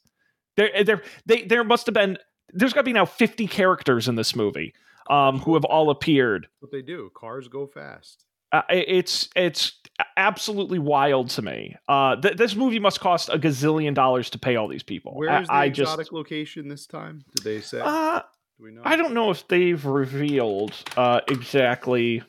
[0.57, 2.17] There, there, they, there must have been.
[2.53, 4.73] There's got to be now 50 characters in this movie,
[5.11, 6.49] um, who have all appeared.
[6.61, 7.11] what they do.
[7.15, 8.25] Cars go fast.
[8.51, 9.73] Uh, it's it's
[10.17, 11.77] absolutely wild to me.
[11.87, 15.15] Uh, th- this movie must cost a gazillion dollars to pay all these people.
[15.15, 17.23] Where is the I, exotic just, location this time?
[17.37, 17.81] Did they say?
[17.85, 18.23] uh,
[18.57, 18.81] Do we know?
[18.85, 22.23] I don't know if they've revealed uh, exactly.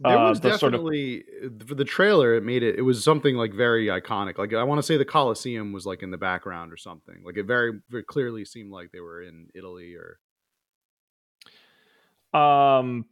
[0.00, 1.24] There uh, was the sort of- definitely
[1.66, 2.34] for the trailer.
[2.34, 2.76] It made it.
[2.76, 4.38] It was something like very iconic.
[4.38, 7.22] Like I want to say the Colosseum was like in the background or something.
[7.24, 10.18] Like it very, very clearly seemed like they were in Italy or.
[12.32, 13.06] Um,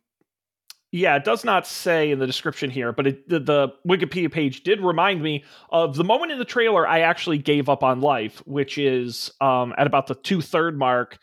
[0.90, 4.62] yeah, it does not say in the description here, but it, the, the Wikipedia page
[4.62, 8.42] did remind me of the moment in the trailer I actually gave up on life,
[8.46, 11.18] which is um, at about the two third mark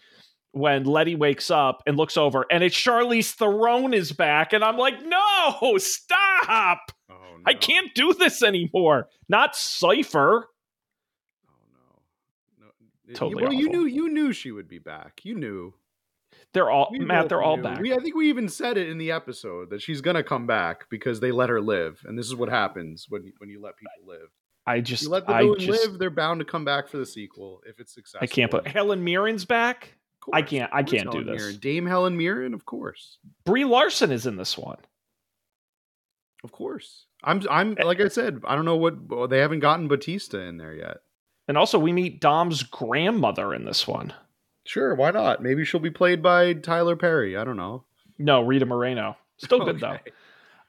[0.56, 4.78] when Letty wakes up and looks over, and it's Charlize Theron is back, and I'm
[4.78, 6.92] like, no, stop!
[7.10, 7.44] Oh no!
[7.46, 9.10] I can't do this anymore.
[9.28, 10.48] Not Cipher.
[11.50, 11.52] Oh
[12.62, 12.68] no!
[13.08, 13.14] No.
[13.14, 13.86] Totally Well, you knew.
[13.86, 15.22] You knew she would be back.
[15.24, 15.74] You knew.
[16.54, 17.28] They're all We Matt.
[17.28, 17.64] They're all knew.
[17.64, 17.82] back.
[17.82, 20.90] We, I think we even said it in the episode that she's gonna come back
[20.90, 24.08] because they let her live, and this is what happens when when you let people
[24.08, 24.30] live.
[24.66, 26.98] I just, You let the I villain just, live, they're bound to come back for
[26.98, 28.24] the sequel if it's successful.
[28.24, 29.96] I can't put Helen Mirren's back.
[30.34, 31.42] I can't- I can't do this.
[31.42, 31.58] Mirren.
[31.58, 33.18] Dame Helen Mirren, of course.
[33.46, 34.78] Brie Larson is in this one.
[36.44, 37.06] Of course.
[37.24, 40.74] I'm I'm like I said, I don't know what they haven't gotten Bautista in there
[40.74, 40.98] yet.
[41.48, 44.14] And also we meet Dom's grandmother in this one.
[44.66, 45.42] Sure, why not?
[45.42, 47.36] Maybe she'll be played by Tyler Perry.
[47.38, 47.84] I don't know.
[48.18, 49.18] No, Rita Moreno.
[49.38, 50.00] Still good okay.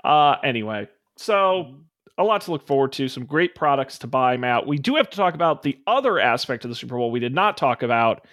[0.05, 0.09] though.
[0.09, 1.75] Uh anyway, so
[2.19, 4.66] a lot to look forward to, some great products to buy, Matt.
[4.66, 7.35] We do have to talk about the other aspect of the Super Bowl we did
[7.35, 8.27] not talk about,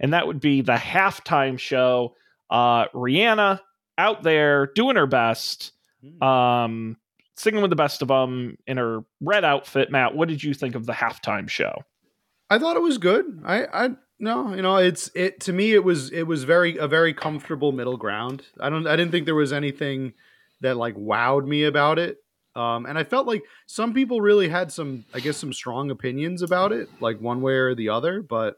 [0.00, 2.16] and that would be the halftime show.
[2.50, 3.60] Uh, Rihanna
[3.98, 6.22] out there doing her best, hmm.
[6.22, 6.96] um,
[7.36, 9.90] singing with the best of them in her red outfit.
[9.90, 11.84] Matt, what did you think of the halftime show?
[12.48, 13.42] I thought it was good.
[13.44, 15.72] I, I no, you know, it's it to me.
[15.72, 18.42] It was it was very a very comfortable middle ground.
[18.58, 20.14] I don't I didn't think there was anything
[20.60, 22.18] that like wowed me about it.
[22.56, 26.42] Um, and I felt like some people really had some, I guess, some strong opinions
[26.42, 28.22] about it, like one way or the other.
[28.22, 28.56] But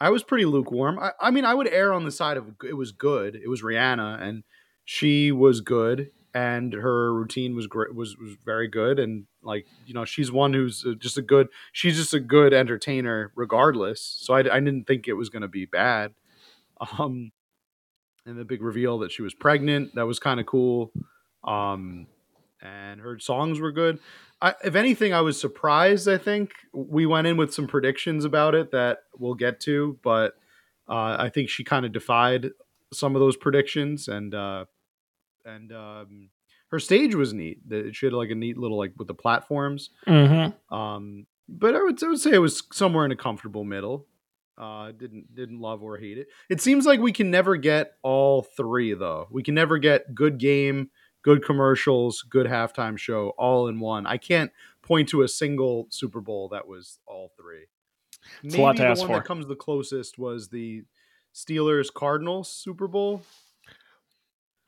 [0.00, 0.98] I was pretty lukewarm.
[0.98, 3.36] I, I mean, I would err on the side of it was good.
[3.36, 4.44] It was Rihanna, and
[4.84, 8.98] she was good, and her routine was great, was was very good.
[8.98, 11.48] And like you know, she's one who's uh, just a good.
[11.72, 14.00] She's just a good entertainer, regardless.
[14.00, 16.12] So I, I didn't think it was going to be bad.
[16.98, 17.32] Um,
[18.26, 20.92] and the big reveal that she was pregnant that was kind of cool.
[21.44, 22.06] Um,
[22.60, 23.98] and her songs were good.
[24.40, 26.08] I, if anything, I was surprised.
[26.08, 30.34] I think we went in with some predictions about it that we'll get to, but
[30.88, 32.50] uh, I think she kind of defied
[32.92, 34.66] some of those predictions, and uh,
[35.44, 36.30] and um,
[36.68, 37.60] her stage was neat.
[37.92, 39.90] She had like a neat little like with the platforms.
[40.06, 40.74] Mm-hmm.
[40.74, 44.06] Um, but I would I would say it was somewhere in a comfortable middle.
[44.58, 46.28] Uh, didn't didn't love or hate it.
[46.48, 49.28] It seems like we can never get all three though.
[49.30, 50.90] We can never get good game
[51.26, 54.06] good commercials, good halftime show, all in one.
[54.06, 57.66] I can't point to a single Super Bowl that was all three.
[58.44, 59.14] It's Maybe a lot to the ask one for.
[59.16, 60.84] that comes the closest was the
[61.34, 63.22] Steelers Cardinals Super Bowl.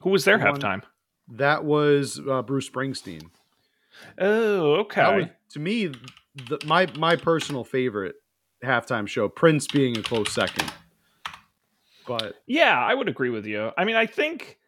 [0.01, 0.83] Who was their the halftime?
[1.29, 3.31] That was uh, Bruce Springsteen.
[4.19, 5.17] Oh, okay.
[5.17, 5.93] Was, to me,
[6.49, 8.17] the, my my personal favorite
[8.65, 9.29] halftime show.
[9.29, 10.73] Prince being a close second.
[12.07, 13.71] But yeah, I would agree with you.
[13.79, 14.59] I mean, I think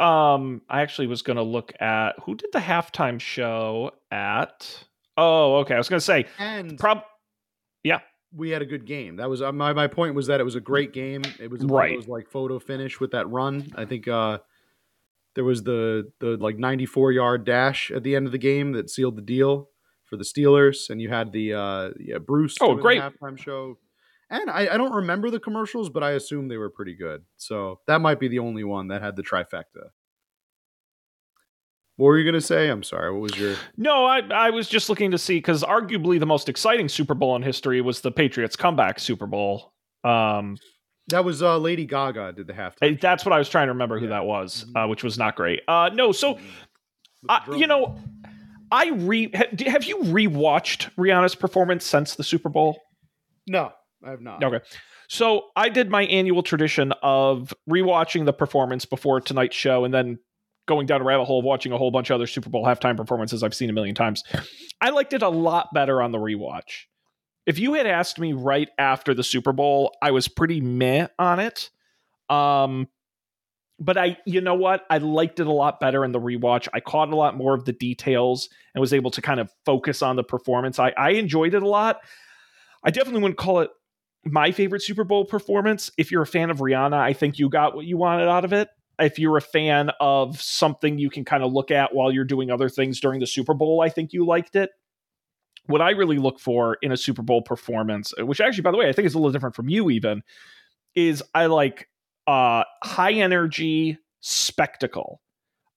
[0.00, 4.84] um, I actually was going to look at who did the halftime show at.
[5.16, 5.74] Oh, okay.
[5.74, 7.02] I was going to say, and prob,
[7.84, 8.00] yeah,
[8.34, 9.16] we had a good game.
[9.16, 11.22] That was uh, my my point was that it was a great game.
[11.38, 11.92] It was right.
[11.92, 13.70] It was like photo finish with that run.
[13.74, 14.38] I think uh,
[15.34, 18.88] there was the the like 94 yard dash at the end of the game that
[18.88, 19.68] sealed the deal
[20.04, 22.56] for the Steelers, and you had the uh, yeah Bruce.
[22.60, 23.76] Oh, great halftime show.
[24.30, 27.24] And I, I don't remember the commercials, but I assume they were pretty good.
[27.36, 29.90] So that might be the only one that had the trifecta.
[31.96, 32.68] What were you going to say?
[32.68, 33.12] I'm sorry.
[33.12, 33.56] What was your.
[33.76, 37.36] No, I, I was just looking to see because arguably the most exciting Super Bowl
[37.36, 39.74] in history was the Patriots comeback Super Bowl.
[40.02, 40.56] Um,
[41.08, 42.98] that was uh, Lady Gaga did the halftime.
[43.00, 44.12] That's what I was trying to remember who yeah.
[44.12, 44.76] that was, mm-hmm.
[44.76, 45.60] uh, which was not great.
[45.68, 46.38] Uh, no, so,
[47.28, 47.52] mm-hmm.
[47.54, 47.98] you know,
[48.70, 49.30] I re
[49.66, 52.80] have you rewatched Rihanna's performance since the Super Bowl?
[53.46, 53.72] No.
[54.04, 54.42] I have not.
[54.42, 54.64] Okay.
[55.08, 60.18] So I did my annual tradition of rewatching the performance before tonight's show and then
[60.66, 62.96] going down a rabbit hole of watching a whole bunch of other Super Bowl halftime
[62.96, 64.22] performances I've seen a million times.
[64.80, 66.84] I liked it a lot better on the rewatch.
[67.46, 71.40] If you had asked me right after the Super Bowl, I was pretty meh on
[71.40, 71.70] it.
[72.28, 72.86] Um,
[73.80, 74.84] but I, you know what?
[74.90, 76.68] I liked it a lot better in the rewatch.
[76.72, 80.02] I caught a lot more of the details and was able to kind of focus
[80.02, 80.78] on the performance.
[80.78, 82.00] I, I enjoyed it a lot.
[82.84, 83.70] I definitely wouldn't call it
[84.24, 85.90] my favorite Super Bowl performance.
[85.96, 88.52] If you're a fan of Rihanna, I think you got what you wanted out of
[88.52, 88.68] it.
[88.98, 92.50] If you're a fan of something you can kind of look at while you're doing
[92.50, 94.70] other things during the Super Bowl, I think you liked it.
[95.66, 98.88] What I really look for in a Super Bowl performance, which actually, by the way,
[98.88, 100.22] I think is a little different from you, even,
[100.94, 101.88] is I like
[102.26, 105.22] uh, high energy spectacle.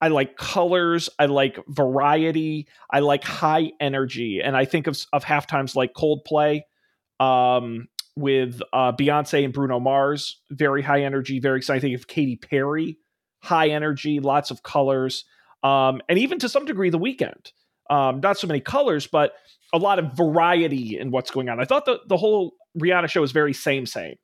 [0.00, 1.08] I like colors.
[1.18, 2.68] I like variety.
[2.90, 4.42] I like high energy.
[4.42, 6.62] And I think of, of half times like Coldplay.
[7.20, 11.82] Um, with uh, Beyonce and Bruno Mars, very high energy, very exciting.
[11.82, 12.98] Think of Katy Perry,
[13.42, 15.24] high energy, lots of colors,
[15.62, 17.52] um, and even to some degree, The Weeknd.
[17.90, 19.34] Um, not so many colors, but
[19.72, 21.60] a lot of variety in what's going on.
[21.60, 24.16] I thought the the whole Rihanna show was very same same.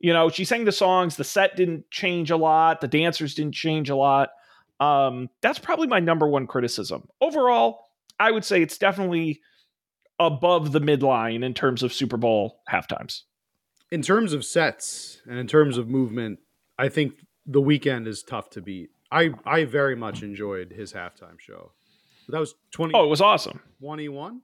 [0.00, 1.16] You know, she sang the songs.
[1.16, 2.80] The set didn't change a lot.
[2.80, 4.30] The dancers didn't change a lot.
[4.80, 7.08] Um, that's probably my number one criticism.
[7.20, 7.80] Overall,
[8.18, 9.40] I would say it's definitely
[10.18, 13.22] above the midline in terms of Super Bowl halftimes.
[13.90, 16.40] In terms of sets and in terms of movement,
[16.78, 17.14] I think
[17.46, 18.90] the Weeknd is tough to beat.
[19.10, 21.72] I I very much enjoyed his halftime show.
[22.28, 22.94] That was twenty.
[22.94, 23.60] Oh, it was awesome.
[23.80, 24.42] Twenty one.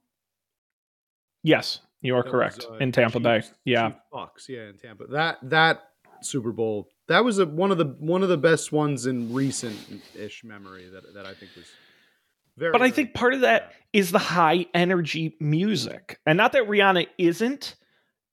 [1.43, 2.57] Yes, you are that correct.
[2.57, 5.05] Was, uh, in Tampa Chiefs, Bay, yeah, Bucks, yeah, in Tampa.
[5.05, 5.83] That that
[6.21, 9.77] Super Bowl that was a, one of the one of the best ones in recent
[10.15, 11.65] ish memory that that I think was
[12.57, 16.67] Very, but I think part of that is the high energy music, and not that
[16.67, 17.75] Rihanna isn't,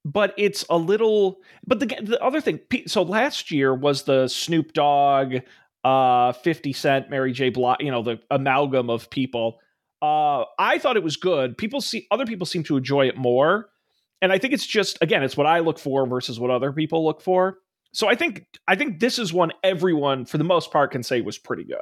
[0.04, 1.38] but it's a little.
[1.66, 5.36] But the the other thing, so last year was the Snoop Dogg,
[5.84, 7.50] uh, Fifty Cent, Mary J.
[7.50, 9.58] Blige, you know, the amalgam of people.
[10.00, 11.56] Uh, I thought it was good.
[11.58, 13.70] People see other people seem to enjoy it more,
[14.20, 17.04] and I think it's just again, it's what I look for versus what other people
[17.04, 17.58] look for.
[17.92, 21.20] So I think I think this is one everyone, for the most part, can say
[21.20, 21.78] was pretty good.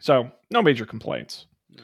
[0.00, 1.46] So no major complaints.
[1.70, 1.82] No.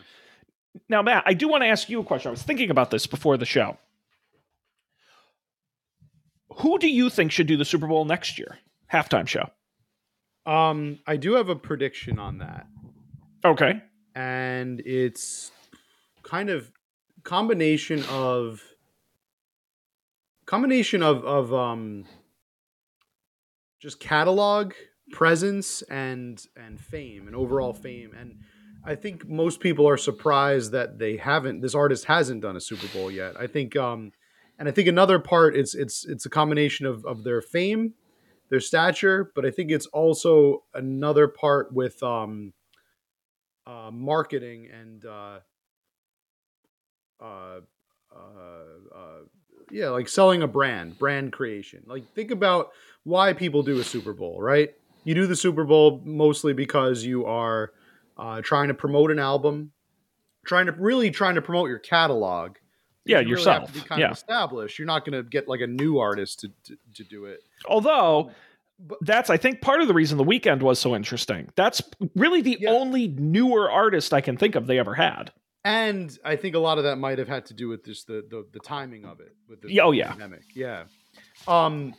[0.88, 2.28] Now, Matt, I do want to ask you a question.
[2.28, 3.76] I was thinking about this before the show.
[6.56, 8.58] Who do you think should do the Super Bowl next year?
[8.92, 9.48] Halftime show.
[10.46, 12.66] Um, I do have a prediction on that,
[13.44, 13.80] Okay.
[14.14, 15.52] and it's
[16.22, 16.70] kind of
[17.22, 18.62] combination of
[20.46, 22.06] combination of of um
[23.80, 24.72] just catalog
[25.10, 28.38] presence and and fame and overall fame and
[28.84, 32.86] I think most people are surprised that they haven't this artist hasn't done a Super
[32.88, 33.38] Bowl yet.
[33.38, 34.12] I think um
[34.58, 37.94] and I think another part it's it's it's a combination of of their fame,
[38.48, 42.52] their stature, but I think it's also another part with um
[43.66, 45.38] uh marketing and uh
[47.22, 47.60] uh
[48.14, 49.18] uh, uh
[49.70, 51.82] yeah, like selling a brand, brand creation.
[51.86, 52.70] Like think about
[53.04, 54.74] why people do a Super Bowl, right?
[55.04, 57.72] You do the Super Bowl mostly because you are
[58.18, 59.72] uh, trying to promote an album,
[60.44, 62.56] trying to really trying to promote your catalog.
[63.06, 63.72] Yeah, You really have yourself.
[63.72, 64.06] to be kind yeah.
[64.08, 64.78] of established.
[64.78, 67.40] You're not going to get like a new artist to, to, to do it.
[67.66, 68.30] Although
[68.78, 71.48] But- that's I think part of the reason the Weeknd was so interesting.
[71.56, 71.82] That's
[72.14, 72.70] really the Yeah.
[72.70, 75.32] only newer artist I can think of they ever had.
[75.64, 78.24] And I think a lot of that might have had to do with just the
[78.30, 80.10] the, the timing of it with the Yeah, oh, yeah.
[80.10, 80.44] pandemic.
[80.54, 80.84] Yeah.
[81.48, 81.94] Um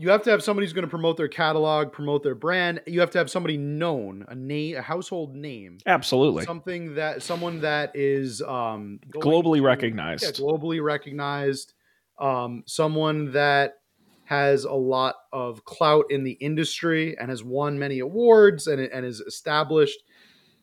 [0.00, 2.80] you have to have somebody who's going to promote their catalog, promote their brand.
[2.86, 6.46] You have to have somebody known, a name, a household name, Absolutely.
[6.46, 10.24] something that someone that is um Globally to- recognized.
[10.24, 11.74] Yeah, globally recognized.
[12.18, 13.74] Um, someone that
[14.24, 19.04] has a lot of clout in the industry and has won many awards and and
[19.04, 19.98] is established.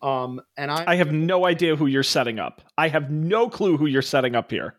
[0.01, 2.63] Um, and I, I have no idea who you're setting up.
[2.75, 4.75] I have no clue who you're setting up here.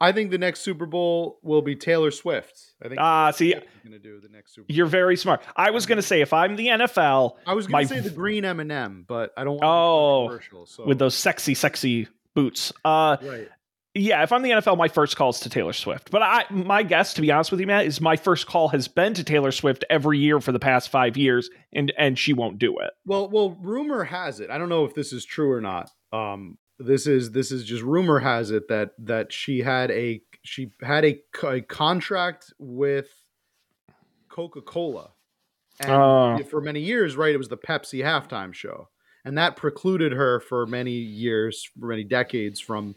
[0.00, 2.72] I think the next Super Bowl will be Taylor Swift.
[2.84, 4.66] I think Ah, see, going to do the next Super.
[4.66, 4.76] Bowl.
[4.76, 5.42] You're very smart.
[5.56, 8.10] I was going to say if I'm the NFL I was going to say the
[8.10, 10.64] green M and m but I don't want Oh.
[10.66, 13.48] So with those sexy, sexy boots, uh, right.
[13.94, 16.10] yeah, if I'm the NFL, my first call is to Taylor Swift.
[16.10, 18.88] But I, my guess, to be honest with you, Matt, is my first call has
[18.88, 22.58] been to Taylor Swift every year for the past five years, and and she won't
[22.58, 22.90] do it.
[23.06, 24.50] Well, well, rumor has it.
[24.50, 25.90] I don't know if this is true or not.
[26.12, 30.70] Um, this is this is just rumor has it that that she had a she
[30.82, 33.08] had a, a contract with
[34.28, 35.10] Coca Cola,
[35.80, 36.38] and Oh.
[36.48, 38.88] for many years, right, it was the Pepsi halftime show,
[39.24, 42.94] and that precluded her for many years, for many decades from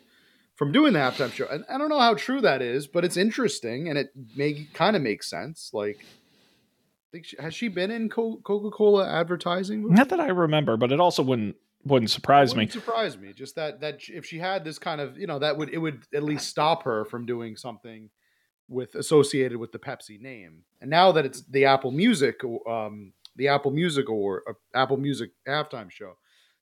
[0.55, 1.47] from doing the halftime show.
[1.49, 4.97] And I don't know how true that is, but it's interesting, and it may kind
[4.97, 5.69] of makes sense.
[5.73, 9.83] Like, I think she, has she been in Coca Cola advertising?
[9.83, 9.95] before?
[9.95, 11.55] Not that I remember, but it also wouldn't
[11.85, 12.61] wouldn't surprise me.
[12.65, 13.33] wouldn't surprise me.
[13.33, 16.03] Just that that if she had this kind of you know that would it would
[16.13, 18.09] at least stop her from doing something
[18.67, 20.63] with associated with the Pepsi name.
[20.81, 25.31] And now that it's the Apple Music, um, the Apple Music Award, uh, Apple Music
[25.47, 26.17] halftime show,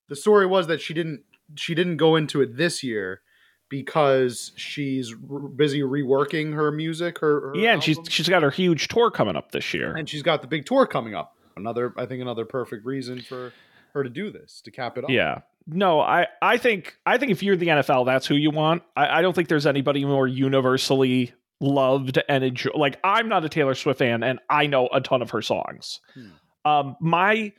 [0.08, 1.22] the story was that she didn't
[1.56, 3.20] she didn't go into it this year
[3.68, 7.18] because she's r- busy reworking her music.
[7.18, 9.94] Her, her Yeah, and she's she's got her huge tour coming up this year.
[9.94, 11.34] and she's got the big tour coming up.
[11.56, 13.52] Another, I think, another perfect reason for
[13.98, 15.10] her to do this to cap it off.
[15.10, 15.40] Yeah.
[15.66, 18.82] No, I, I think I think if you're the NFL, that's who you want.
[18.96, 22.70] I, I don't think there's anybody more universally loved and enjoy.
[22.74, 26.00] Like I'm not a Taylor Swift fan, and I know a ton of her songs.
[26.14, 26.28] Hmm.
[26.64, 27.52] Um, my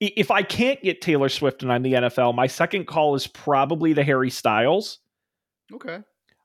[0.00, 3.94] if I can't get Taylor Swift and I'm the NFL, my second call is probably
[3.94, 4.98] to Harry Styles.
[5.72, 5.98] Okay.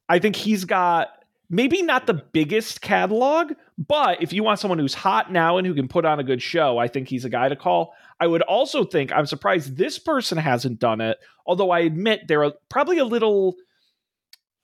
[0.08, 1.10] I think he's got
[1.50, 5.74] maybe not the biggest catalog, but if you want someone who's hot now and who
[5.74, 7.94] can put on a good show, I think he's a guy to call.
[8.20, 12.52] I would also think I'm surprised this person hasn't done it, although I admit they're
[12.70, 13.56] probably a little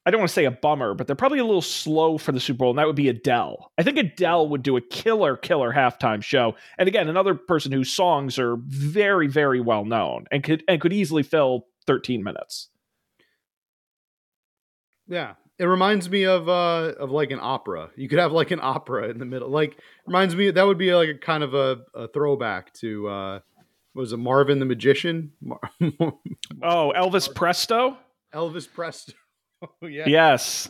[0.06, 2.40] I don't want to say a bummer, but they're probably a little slow for the
[2.40, 3.72] Super Bowl, and that would be Adele.
[3.78, 6.56] I think Adele would do a killer, killer halftime show.
[6.80, 10.94] And again, another person whose songs are very, very well known and could and could
[10.94, 12.70] easily fill 13 minutes.
[15.08, 15.34] Yeah.
[15.62, 17.92] It reminds me of uh of like an opera.
[17.96, 19.48] You could have like an opera in the middle.
[19.48, 23.40] Like reminds me that would be like a kind of a, a throwback to uh
[23.94, 25.34] what was it Marvin the Magician?
[25.40, 25.60] Mar-
[26.64, 27.96] Oh, Elvis Presto?
[28.34, 29.14] Elvis Presley.
[29.84, 30.06] yeah.
[30.08, 30.68] Yes.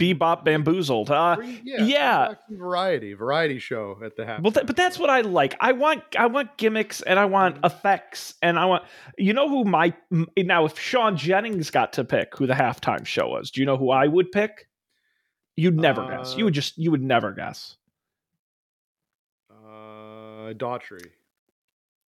[0.00, 1.10] Bebop Bamboozled.
[1.10, 2.24] Uh, yeah, yeah.
[2.26, 4.40] bring back some variety, variety show at the half.
[4.42, 5.54] well, th- but that's what I like.
[5.60, 7.66] I want I want gimmicks and I want Mhm.
[7.66, 8.84] effects and I want.
[9.18, 9.94] You know who my
[10.36, 13.76] now if Sean Jennings got to pick who the halftime show was, do you know
[13.76, 14.68] who I would pick?
[15.56, 16.34] You'd never guess.
[16.36, 17.76] You Uh, would just you would never guess.
[19.50, 21.10] uh, Daughtry.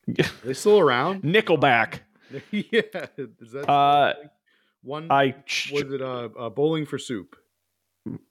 [0.45, 1.23] They still around?
[1.23, 2.01] Nickelback.
[2.51, 4.15] yeah, is that Uh,
[4.83, 5.11] one?
[5.11, 5.35] I
[5.73, 7.37] was it uh, uh, bowling for soup?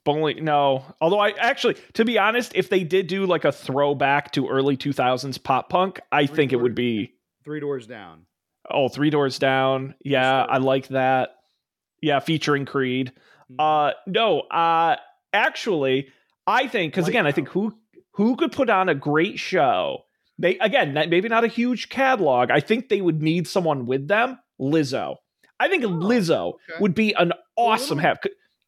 [0.04, 0.84] Bowling no.
[1.00, 4.76] Although I actually, to be honest, if they did do like a throwback to early
[4.76, 7.14] two thousands pop punk, I Three think it would be
[7.44, 8.26] Three doors down.
[8.70, 9.94] oh three doors down.
[10.04, 11.30] Yeah, I like that.
[12.00, 13.12] Yeah, featuring Creed.
[13.50, 13.56] Mhm.
[13.58, 14.96] Uh no, uh
[15.32, 16.08] actually
[16.46, 17.74] I think cuz again I think who
[18.12, 20.04] who could put on a great show.
[20.38, 22.50] They again, maybe not a huge catalog.
[22.50, 25.16] I think they would need someone with them, Lizzo.
[25.60, 26.80] I think Oh, Lizzo okay.
[26.80, 28.18] would be an awesome have.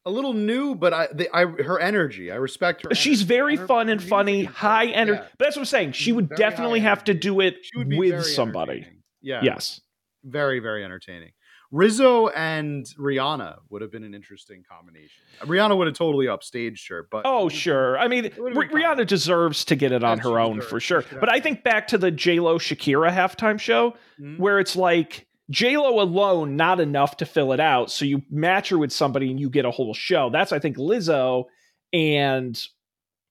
[0.07, 2.31] A little new, but I, the, I her energy.
[2.31, 2.95] I respect her.
[2.95, 3.29] She's energy.
[3.29, 5.19] very Her- fun and funny, high energy.
[5.23, 5.29] yeah.
[5.39, 5.93] But that's what I'm saying.
[5.93, 8.87] She would very definitely have to do it She would be with somebody.
[9.23, 9.41] Yeah.
[9.43, 9.81] Yes.
[10.23, 11.31] Very, very entertaining.
[11.73, 15.23] Lizzo and Rihanna would have been an interesting combination.
[15.41, 17.99] Rihanna would have totally upstaged her, but Oh, sure.
[17.99, 21.03] I mean, Rihanna deserves to get it on her own deserves for sure.
[21.03, 24.39] Should But I think back to the J Lo Shakira halftime show, Mhm.
[24.39, 28.79] where it's like Lo alone not enough to fill it out, so you match her
[28.79, 30.31] with somebody and you get a whole show.
[30.31, 31.45] That's I think Lizzo
[31.93, 32.61] and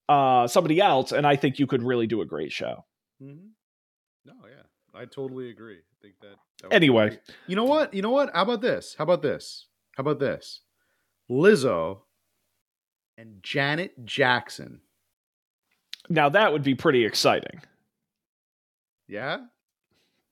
[0.09, 2.86] uh somebody else, and I think you could really do a great show.
[3.22, 3.47] Mm-hmm.
[4.26, 4.64] No, yeah,
[4.99, 5.78] I totally agree.
[5.78, 6.36] I think that.
[6.61, 7.09] that Anyway.
[7.09, 7.20] great.
[7.47, 7.93] you know what?
[7.93, 8.32] You know what?
[8.34, 8.95] How about this?
[8.97, 9.68] How about this?
[9.95, 10.61] How about this?
[11.32, 11.99] Lizzo
[13.18, 14.82] and Janet Jackson.
[16.09, 17.61] Now that would be pretty exciting.
[19.07, 19.39] Yeah,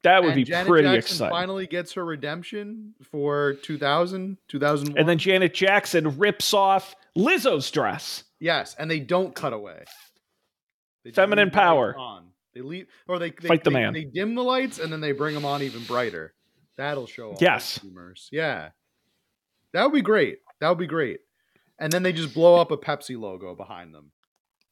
[0.03, 1.31] That would And be Janet pretty Jackson exciting.
[1.31, 4.97] Finally gets her redemption for 2000, 2001.
[4.97, 8.23] and then Janet Jackson rips off Lizzo's dress.
[8.39, 9.83] yes, and they don't cut away.
[11.03, 11.95] They Feminine power.
[11.97, 12.27] on.
[12.53, 13.93] They leave, or they, they Fight the man.
[13.93, 16.33] They dim the lights and then they bring them on even brighter.
[16.77, 17.29] That'll show.
[17.31, 17.77] all Yes.
[17.79, 18.27] consumers.
[18.31, 18.69] Yeah,
[19.73, 20.39] that would be great.
[20.59, 21.19] That would be great.
[21.79, 24.11] And then they just blow up a Pepsi logo behind them.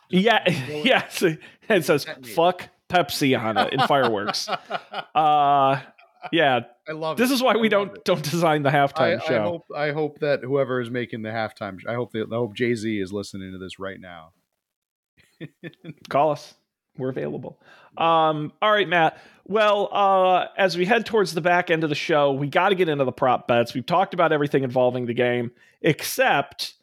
[0.09, 1.23] Yeah, blow it yes.
[1.23, 2.05] It says
[2.35, 4.49] "fuck Pepsi" on it in fireworks.
[5.15, 5.79] Uh,
[6.31, 6.61] yeah.
[6.87, 7.35] I love This it.
[7.35, 8.03] is why we I don't it.
[8.05, 9.43] don't design the halftime I show.
[9.43, 12.53] hope I hope that whoever is making the halftime, show, I hope that I hope
[12.55, 14.33] Jay Z is listening to this right now.
[16.09, 16.53] Call us.
[16.97, 17.59] We're available.
[17.97, 19.17] Um, all right, Matt.
[19.47, 22.75] Well, uh, as we head towards the back end of the show, we got to
[22.75, 23.73] get into the prop bets.
[23.73, 26.73] We've talked about everything involving the game except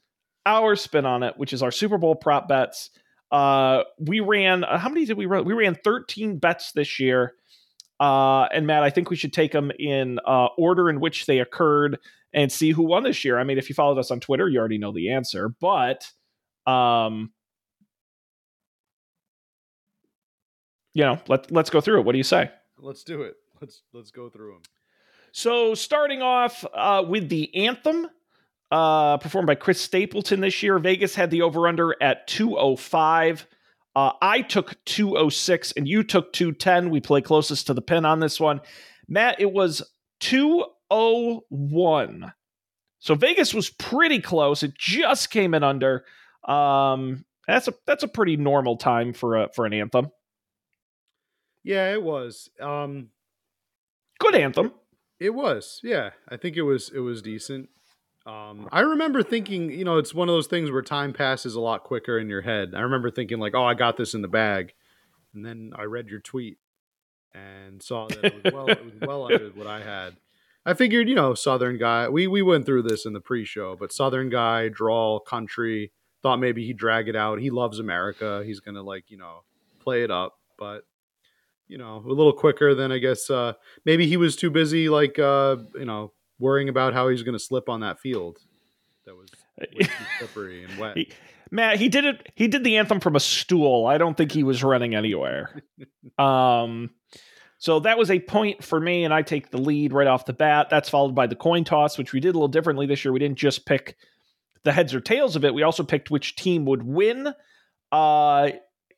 [0.47, 2.91] our spin on it, which is our Super Bowl prop bets.
[3.31, 5.45] Uh, we ran uh, how many did we run?
[5.45, 7.35] We ran 13 bets this year.
[7.99, 11.39] Uh, and Matt, I think we should take them in uh, order in which they
[11.39, 11.99] occurred
[12.33, 13.39] and see who won this year.
[13.39, 16.11] I mean, if you followed us on Twitter, you already know the answer, but
[16.67, 17.33] um,
[20.93, 22.05] you know, let let's go through it.
[22.05, 22.51] What do you say?
[22.79, 23.35] Let's do it.
[23.61, 24.63] Let's let's go through them.
[25.33, 28.09] So, starting off uh, with the anthem,
[28.71, 33.47] uh, performed by Chris Stapleton this year, Vegas had the over under at 205.
[33.95, 36.91] Uh, I took 206 and you took 210.
[36.91, 38.61] We play closest to the pin on this one.
[39.09, 39.83] Matt, it was
[40.21, 42.33] 201.
[42.99, 44.63] So Vegas was pretty close.
[44.63, 46.05] It just came in under.
[46.47, 50.11] Um, that's a that's a pretty normal time for a for an anthem.
[51.63, 52.51] Yeah, it was.
[52.61, 53.11] Um,
[54.19, 54.73] Good anthem.
[55.19, 56.11] It was, yeah.
[56.29, 57.69] I think it was it was decent.
[58.27, 61.61] Um, I remember thinking, you know, it's one of those things where time passes a
[61.61, 62.73] lot quicker in your head.
[62.75, 64.75] I remember thinking like, oh, I got this in the bag,
[65.33, 66.59] and then I read your tweet
[67.33, 70.17] and saw that it was well, it was well under what I had.
[70.65, 72.09] I figured, you know, Southern guy.
[72.09, 75.93] We we went through this in the pre-show, but Southern guy, drawl, country.
[76.23, 77.41] Thought maybe he'd drag it out.
[77.41, 78.43] He loves America.
[78.45, 79.45] He's gonna like, you know,
[79.79, 80.83] play it up, but
[81.69, 83.31] you know, a little quicker than I guess.
[83.31, 83.53] Uh,
[83.85, 87.43] maybe he was too busy, like uh, you know, worrying about how he's going to
[87.43, 88.39] slip on that field.
[89.07, 89.29] That was
[90.19, 90.97] slippery and wet.
[90.97, 91.13] He-
[91.51, 92.29] Matt, he did it.
[92.35, 93.87] He did the anthem from a stool.
[93.87, 95.63] I don't think he was running anywhere.
[96.19, 96.91] Um,
[97.59, 100.33] so that was a point for me, and I take the lead right off the
[100.33, 100.69] bat.
[100.71, 103.13] That's followed by the coin toss, which we did a little differently this year.
[103.13, 103.97] We didn't just pick
[104.65, 105.53] the heads or tails of it.
[105.53, 107.35] We also picked which team would win.
[107.93, 108.51] Uh,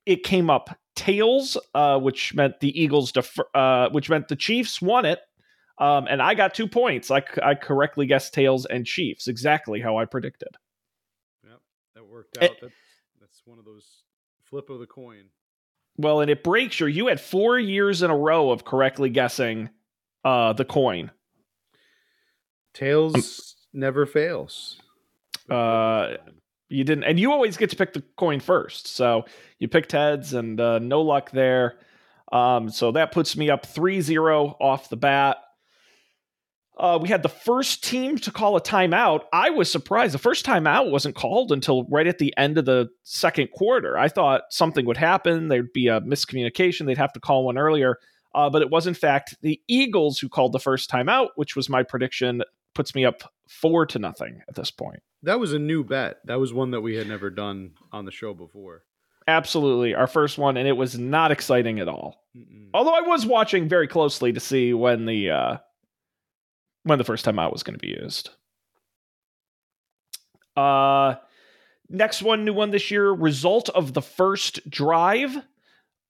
[0.06, 4.80] it came up tails, uh, which meant the Eagles, defer, uh, which meant the Chiefs
[4.82, 5.20] won it.
[5.78, 7.10] Um, and I got two points.
[7.10, 10.56] I, I correctly guessed tails and Chiefs, exactly how I predicted.
[11.44, 11.60] Yep,
[11.94, 12.46] that worked Eh.
[12.46, 12.60] out.
[12.60, 12.70] That,
[13.20, 14.02] that's one of those
[14.44, 15.26] flip of the coin.
[15.96, 16.88] Well, and it breaks your.
[16.88, 19.70] You had four years in a row of correctly guessing
[20.24, 21.10] uh, the coin.
[22.74, 24.80] Tails never fails.
[25.50, 26.14] Uh,
[26.68, 28.86] You didn't, and you always get to pick the coin first.
[28.88, 29.24] So
[29.58, 31.78] you picked heads, and uh, no luck there.
[32.30, 35.38] Um, so that puts me up 3 0 off the bat.
[36.78, 39.22] Uh, we had the first team to call a timeout.
[39.32, 40.14] I was surprised.
[40.14, 43.98] The first timeout wasn't called until right at the end of the second quarter.
[43.98, 45.48] I thought something would happen.
[45.48, 46.86] There'd be a miscommunication.
[46.86, 47.98] They'd have to call one earlier.
[48.34, 51.68] Uh, but it was, in fact, the Eagles who called the first timeout, which was
[51.68, 52.42] my prediction.
[52.74, 55.02] Puts me up four to nothing at this point.
[55.24, 56.18] That was a new bet.
[56.26, 58.84] That was one that we had never done on the show before.
[59.26, 62.22] Absolutely, our first one, and it was not exciting at all.
[62.36, 62.68] Mm-mm.
[62.72, 65.56] Although I was watching very closely to see when the uh,
[66.88, 68.30] when the first time out was going to be used.
[70.56, 71.14] Uh,
[71.88, 73.10] next one, new one this year.
[73.12, 75.36] Result of the first drive.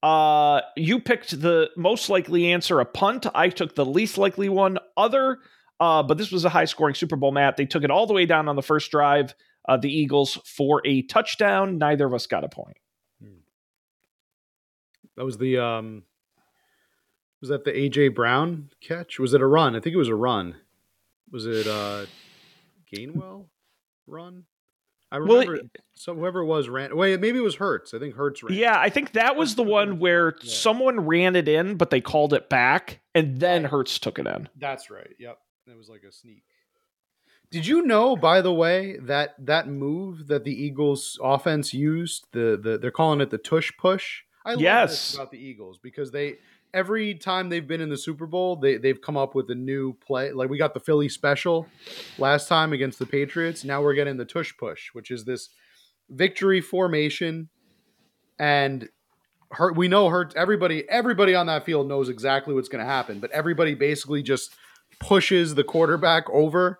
[0.01, 3.27] Uh, you picked the most likely answer, a punt.
[3.35, 5.39] I took the least likely one, other.
[5.79, 7.57] Uh, but this was a high scoring Super Bowl, Matt.
[7.57, 9.33] They took it all the way down on the first drive.
[9.67, 11.77] Uh, the Eagles for a touchdown.
[11.77, 12.77] Neither of us got a point.
[15.15, 16.03] That was the um
[17.41, 19.19] was that the AJ Brown catch?
[19.19, 19.75] Was it a run?
[19.75, 20.55] I think it was a run.
[21.31, 22.05] Was it uh
[22.93, 23.45] Gainwell
[24.07, 24.45] run?
[25.11, 25.61] I Well, remember
[25.95, 27.93] so whoever it was ran wait, maybe it was Hurts.
[27.93, 28.57] I think Hurts ran.
[28.57, 30.51] Yeah, I think that was the one where Yeah.
[30.53, 33.71] someone ran it in, but they called it back, and then Right.
[33.71, 34.49] Hurts took it in.
[34.55, 35.15] That's right.
[35.17, 35.39] Yep.
[35.67, 36.43] It was like a sneak.
[37.51, 42.59] Did you know, by the way, that that move that the Eagles offense used, the,
[42.61, 44.21] the they're calling it the tush push.
[44.45, 44.89] I love Yes.
[44.91, 46.37] this about the Eagles because they
[46.73, 49.93] every time they've been in the Super Bowl, they they've come up with a new
[49.93, 50.31] play.
[50.31, 51.67] Like we got the Philly special
[52.17, 53.63] last time against the Patriots.
[53.63, 55.49] Now we're getting the tush push, which is this
[56.09, 57.49] victory formation,
[58.37, 58.89] and
[59.51, 59.75] hurt.
[59.75, 60.87] We know hurt everybody.
[60.89, 64.55] Everybody on that field knows exactly what's going to happen, but everybody basically just
[64.99, 66.79] pushes the quarterback over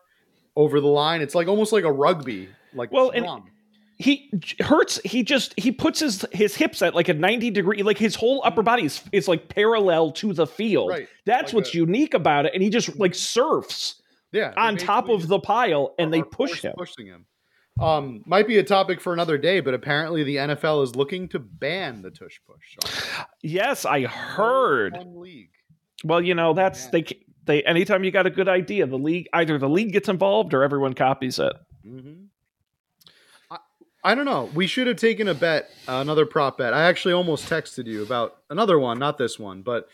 [0.55, 1.21] over the line.
[1.21, 3.25] It's like almost like a rugby, like Well, and-.
[4.01, 4.31] He
[4.61, 8.15] Hurts he just he puts his his hips at like a ninety degree, like his
[8.15, 10.89] whole upper body is is like parallel to the field.
[10.91, 11.07] Right.
[11.25, 15.09] That's Like what's a- unique about it, and he just like surfs yeah, on top
[15.09, 16.73] of the pile, and they push him.
[16.77, 17.25] pushing him.
[17.81, 21.39] Um, might be a topic for another day, but apparently the NFL is looking to
[21.39, 22.77] ban the tush push.
[22.81, 23.25] Sean.
[23.41, 24.93] Yes, I heard.
[24.93, 25.49] One league.
[26.05, 26.89] Well, you know that's Yeah.
[26.91, 27.05] they
[27.45, 30.63] they anytime you got a good idea, the league either the league gets involved or
[30.63, 31.53] everyone copies it.
[31.85, 32.23] Mm-hmm.
[34.03, 34.49] I, don't know.
[34.53, 36.73] We should have taken a bet, uh, another prop bet.
[36.73, 39.87] I actually almost texted you about another one, not this one, but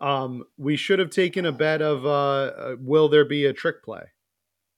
[0.00, 3.82] um, we should have taken a bet of uh, uh, will there be a trick
[3.82, 4.02] play?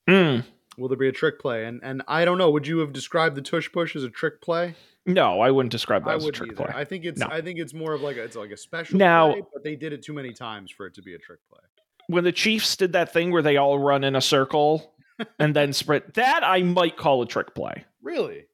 [0.09, 0.43] Mm.
[0.77, 1.65] Will there be a trick play?
[1.65, 2.49] And and I don't know.
[2.49, 4.75] Would you have described the tush push as a trick play?
[5.05, 6.65] No, I wouldn't describe that I as a trick either.
[6.65, 6.73] play.
[6.75, 7.27] I think it's No.
[7.29, 9.75] I think it's more of like a, it's like a special Now- play, but they
[9.75, 11.59] did it too many times for it to be a trick play.
[12.07, 14.93] when the Chiefs did that thing where they all run in a circle
[15.39, 17.85] and then sprint, that I might call a trick play.
[18.01, 18.45] Really?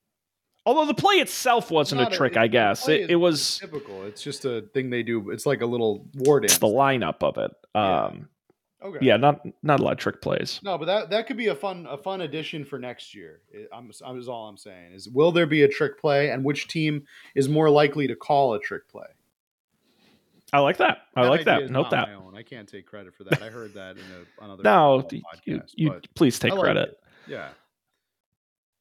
[0.68, 3.58] Although the play itself wasn't a trick, I guess it, it, is- it is was
[3.60, 4.04] typical.
[4.04, 5.30] It's just a thing they do.
[5.30, 6.52] It's like a little war dance.
[6.52, 7.52] it's the lineup of it.
[7.74, 8.04] Yeah.
[8.08, 8.28] Um,
[8.84, 8.98] okay.
[9.06, 10.60] yeah, not not a lot of trick plays.
[10.64, 13.40] No, but that that could be a fun a fun addition for next year.
[13.72, 16.68] I'm I'm is all I'm saying is will there be a trick play and which
[16.68, 19.08] team is more likely to call a trick play?
[20.52, 21.04] I like that.
[21.16, 21.72] I like idea that.
[21.72, 22.10] Note not that.
[22.36, 23.42] I can't take credit for that.
[23.42, 26.90] I heard that in a, another No, football you, you please take like credit.
[26.90, 27.00] it.
[27.32, 27.50] Yeah.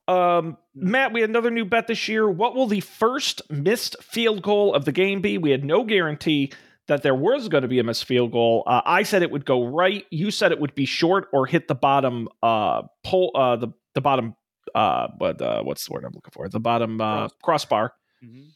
[0.09, 2.29] Um, Matt, we had another new bet this year.
[2.29, 5.39] What will the first missed field goal of the game be?
[5.39, 6.53] We had no guarantee
[6.87, 8.63] that there was going to be a missed field goal.
[8.67, 10.05] Uh, I said it would go right.
[10.11, 14.01] You said it would be short or hit the bottom uh pole uh the the
[14.01, 14.37] bottom
[14.75, 16.49] uh what uh, what's the word I'm looking for?
[16.49, 17.93] The bottom uh, crossbar.
[18.25, 18.51] Mhm.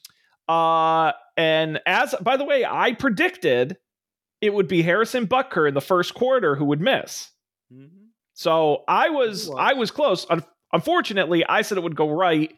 [0.49, 3.77] Uh and as by the way, I predicted
[4.41, 7.31] it would be Harrison Butker in the first quarter who would miss.
[7.73, 7.89] Mhm.
[8.35, 9.57] So I was was.
[9.59, 10.25] I was close.
[10.73, 12.57] Un- unfortunately, I said it would go right,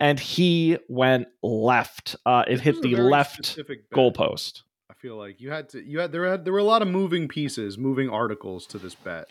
[0.00, 2.16] and he went left.
[2.24, 3.58] Uh, it hit the left
[3.94, 4.62] goalpost.
[4.90, 6.88] I feel like you had to you had there had there were a lot of
[6.88, 9.28] moving pieces, moving articles to this bet.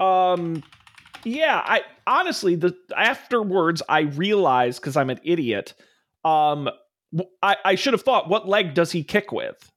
[0.00, 0.62] Um,
[1.24, 1.62] yeah.
[1.64, 5.74] I honestly, the afterwards, I realized because I'm an idiot.
[6.24, 6.68] Um,
[7.42, 9.72] I, I should have thought, what leg does he kick with?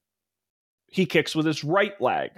[0.88, 2.30] He kicks with his right leg.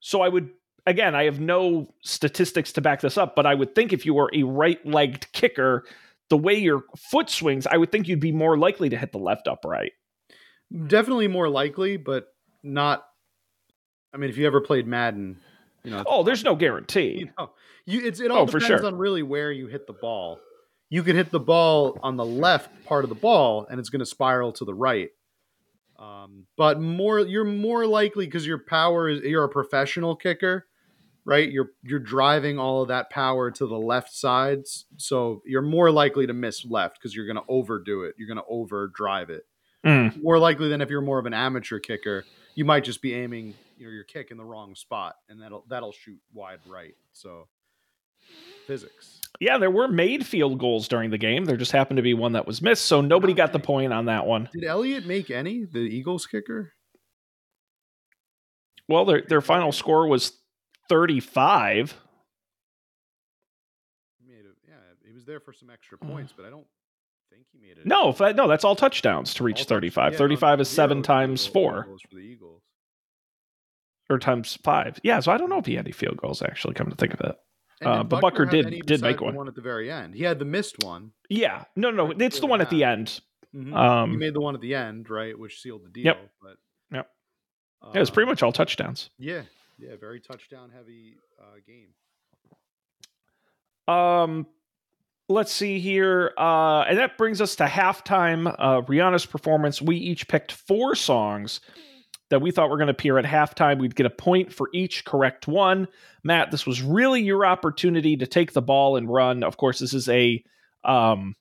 [0.00, 0.50] So I would
[0.90, 4.14] again, I have no statistics to back this up, but I would think if you
[4.14, 5.84] were a right-legged kicker,
[6.28, 9.18] the way your foot swings, I would think you'd be more likely to hit the
[9.18, 9.92] left upright.
[10.86, 12.28] Definitely more likely, but
[12.62, 13.04] not.
[14.14, 15.38] I mean, if you ever played Madden,
[15.82, 16.04] you know.
[16.06, 17.30] Oh, there's no you guarantee.
[17.38, 17.50] know,
[17.86, 18.86] you it's it all Oh, depends sure.
[18.86, 20.38] on really where you hit the ball.
[20.88, 24.00] You could hit the ball on the left part of the ball, and it's going
[24.00, 25.10] to spiral to the right.
[25.98, 30.66] Um, but more, you're more likely because your power is you're a professional kicker,
[31.30, 31.48] right?
[31.48, 36.26] You're you're driving all of that power to the left sides, so you're more likely
[36.26, 38.16] to miss left because you're going to overdo it.
[38.18, 39.46] You're going to overdrive it.
[39.86, 40.20] Mm.
[40.22, 42.24] More likely than if you're more of an amateur kicker,
[42.56, 45.64] you might just be aiming you know, your kick in the wrong spot, and that'll
[45.68, 46.96] that'll shoot wide right.
[47.12, 47.46] So
[48.66, 49.20] physics.
[49.38, 51.44] Yeah, there were made field goals during the game.
[51.44, 54.06] There just happened to be one that was missed, so nobody got the point on
[54.06, 54.48] that one.
[54.52, 55.64] Did Elliott make any?
[55.64, 56.72] The Eagles kicker?
[58.88, 60.39] Well, their their final score was
[60.90, 61.96] 35.
[64.18, 64.56] He made it.
[64.68, 64.74] Yeah,
[65.06, 66.66] he was there for some extra points, but I don't
[67.32, 67.86] think he made it.
[67.86, 70.12] No, that, no, that's all touchdowns to reach All 35.
[70.12, 72.62] yeah, no, 35 is zero 7 times goal- 4 for the Eagles.
[74.10, 74.98] or times 5.
[75.04, 77.14] Yeah, so I don't know if he had any field goals actually come to think
[77.14, 77.36] of it.
[77.82, 79.34] Uh, but Butker have did- did make one.
[79.36, 80.14] one at the very end.
[80.14, 81.12] He had the missed one.
[81.30, 81.64] Yeah.
[81.76, 83.20] No, no, it's the one at the end.
[83.54, 83.74] Mhm.
[83.74, 86.04] Um he made the one at the end, right, which sealed the deal.
[86.04, 86.30] Yep.
[86.42, 86.56] But
[86.92, 87.10] Yep.
[87.84, 89.10] yeah, it was pretty um, much all touchdowns.
[89.18, 89.42] Yeah,
[89.80, 91.94] yeah, very touchdown heavy uh, game.
[93.92, 94.46] Um,
[95.28, 96.32] let's see here.
[96.36, 98.54] Uh, and that brings us to halftime.
[98.58, 99.80] Uh, Rihanna's performance.
[99.80, 101.60] We each picked four songs
[102.30, 103.80] that we thought were going to appear at halftime.
[103.80, 105.88] We'd get a point for each correct one.
[106.22, 109.42] Matt, this was really your opportunity to take the ball and run.
[109.42, 110.42] Of course, this is a
[110.84, 111.34] um,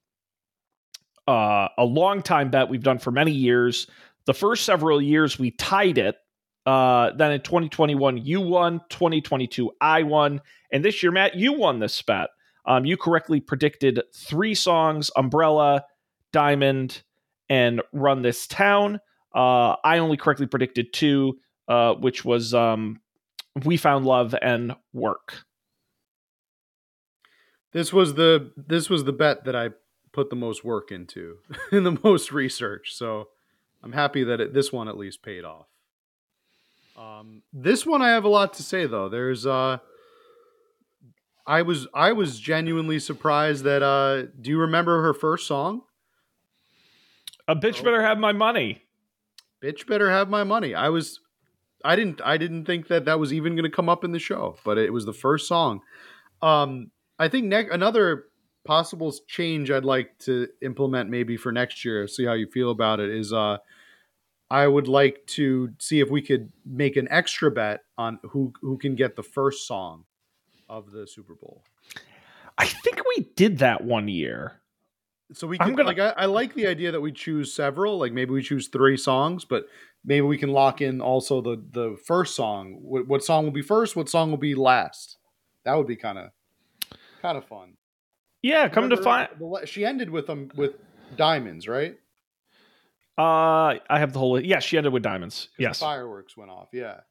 [1.28, 3.88] uh, a long time bet we've done for many years.
[4.26, 6.16] The first several years we tied it.
[6.66, 8.82] Uh, then in 2021, you won.
[8.90, 10.42] 2022, I won.
[10.72, 12.30] And this year, Matt, you won this bet.
[12.66, 15.86] Um, you correctly predicted three songs Umbrella,
[16.32, 17.02] Diamond,
[17.50, 19.00] and Run This Town.
[19.34, 23.02] Uh, I only correctly predicted two, uh, which was um,
[23.66, 25.46] We Found Love and Work.
[27.72, 29.70] This was the this was the bet that I
[30.12, 31.38] put the most work into
[31.72, 32.94] and the most research.
[32.94, 33.30] So
[33.84, 35.68] I'm happy that it, this one at least paid off.
[37.00, 39.08] Um, this one I have a lot to say though.
[39.10, 39.78] There's uh,
[41.48, 45.82] I was I was genuinely surprised that uh, do you remember her first song?
[47.48, 47.84] A bitch Oh.
[47.86, 48.84] better have my money.
[49.64, 50.76] Bitch better have my money.
[50.76, 51.20] I was
[51.84, 54.20] I didn't I didn't think that that was even going to come up in the
[54.20, 55.82] show, but it was the first song.
[56.42, 58.26] Um I think ne- another
[58.66, 63.00] possible change I'd like to implement maybe for next year, see how you feel about
[63.00, 63.58] it is uh
[64.52, 68.78] I would like to see if we could make an extra bet on who who
[68.78, 70.06] can get the first song
[70.68, 71.64] of the Super Bowl.
[72.58, 74.62] I think we did that one year.
[75.34, 78.12] So we can gonna- like I, I like the idea that we choose several, like
[78.12, 79.68] maybe we choose three songs, but
[80.04, 82.80] maybe we can lock in also the the first song.
[82.82, 83.96] What, what song will be first?
[83.96, 85.18] What song will be last?
[85.66, 86.32] That would be kind of
[87.22, 87.74] kind of fun.
[88.42, 89.28] Yeah, come to find.
[89.66, 90.74] she ended with them with
[91.18, 91.98] diamonds, right?
[93.20, 94.40] 'Cause Uh, I have the whole.
[94.40, 95.50] Yeah, she ended with diamonds.
[95.58, 95.80] the Yes.
[95.80, 96.70] fireworks went off.
[96.74, 97.02] Yeah,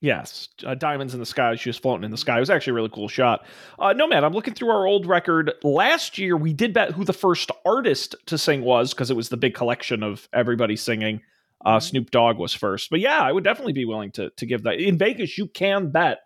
[0.00, 1.54] Yes, uh, diamonds in the sky.
[1.54, 2.36] She was floating in the sky.
[2.36, 3.46] It was actually a really cool shot.
[3.78, 5.52] Uh, no, man, I'm looking through our old record.
[5.62, 9.30] Last year, we did bet who the first artist to sing was because it was
[9.30, 11.22] the big collection of everybody singing.
[11.64, 11.82] Uh, Mhm.
[11.82, 14.74] Snoop Dogg was first, but yeah, I would definitely be willing to to give that.
[14.78, 16.18] In Vegas, you can bet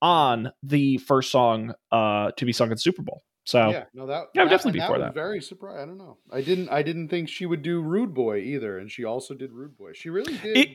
[0.00, 3.22] on the first song uh, to be sung at Super Bowl.
[3.44, 3.84] So yeah.
[3.92, 5.12] No, that Yeah, I would that- definitely be for that.
[5.14, 5.80] Very surprised.
[5.82, 6.16] I don't know.
[6.32, 6.68] I didn't.
[6.70, 9.92] I didn't think she would do Rude Boy either, and she also did Rude Boy.
[9.92, 10.68] She really did it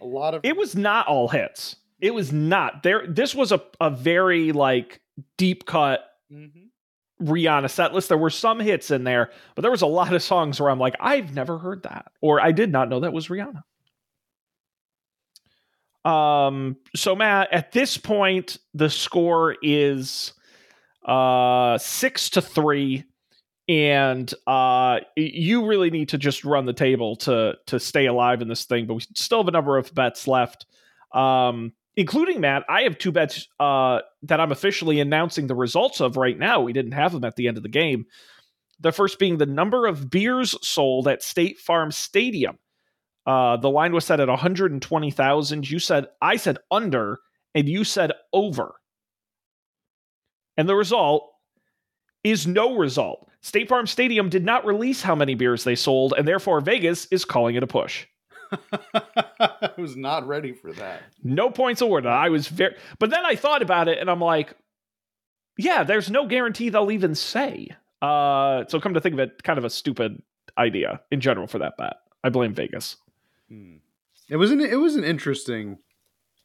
[0.00, 0.40] a lot of.
[0.44, 1.76] it was not all hits.
[2.00, 3.06] It was not there.
[3.06, 5.00] This was a a very like
[5.36, 6.68] deep cut Mhm.
[7.22, 8.08] Rihanna set list.
[8.08, 10.78] There were some hits in there, but there was a lot of songs where I'm
[10.80, 13.62] like, I've never heard that, or I did not know that was Rihanna.
[16.08, 16.76] Um.
[16.94, 20.34] So Matt, at this point, the score is
[21.04, 23.04] uh six to three,
[23.68, 28.48] and uh you really need to just run the table to to stay alive in
[28.48, 28.86] this thing.
[28.86, 30.66] But we still have a number of bets left.
[31.12, 36.16] Um, including Matt, I have two bets uh, that I'm officially announcing the results of
[36.16, 36.60] right now.
[36.60, 38.06] We didn't have them at the end of the game.
[38.80, 42.58] The first being the number of beers sold at State Farm Stadium.
[43.26, 45.70] Uh, the line was set at 120,000.
[45.70, 47.20] You said, I said under,
[47.54, 48.74] and you said over.
[50.56, 51.32] And the result
[52.22, 53.28] is no result.
[53.40, 57.24] State Farm Stadium did not release how many beers they sold, and therefore Vegas is
[57.24, 58.06] calling it a push.
[59.40, 61.02] I was not ready for that.
[61.22, 62.10] No points awarded.
[62.10, 64.54] I was very, but then I thought about it and I'm like,
[65.56, 67.68] yeah, there's no guarantee they'll even say.
[68.00, 70.22] Uh, so come to think of it, kind of a stupid
[70.58, 71.96] idea in general for that bet.
[72.22, 72.96] I blame Vegas.
[73.48, 73.76] Hmm.
[74.28, 75.78] It was an it was an interesting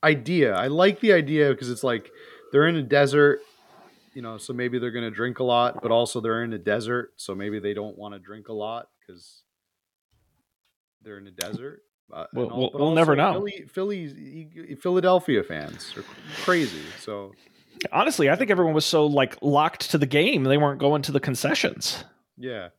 [0.04, 0.54] idea.
[0.54, 2.12] I like the idea because it's like
[2.52, 3.40] they're in a desert,
[4.20, 6.58] you know, so maybe they're going to drink a lot, but also they're in a
[6.58, 9.44] desert, so maybe they don't want to drink a lot because
[11.02, 11.84] they're in a desert.
[12.12, 13.32] Uh, We'll- all- we'll- we'll never know.
[13.32, 16.04] Philly, Philly, Philadelphia fans are
[16.44, 16.82] crazy.
[17.00, 17.32] So
[17.94, 21.14] Honestly, I think everyone was so like locked to the game they weren't going to
[21.14, 22.04] the concessions.
[22.36, 22.72] Yeah.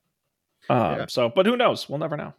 [0.68, 1.06] Um, Yeah.
[1.08, 1.88] So, but who knows?
[1.88, 2.34] We'll never know.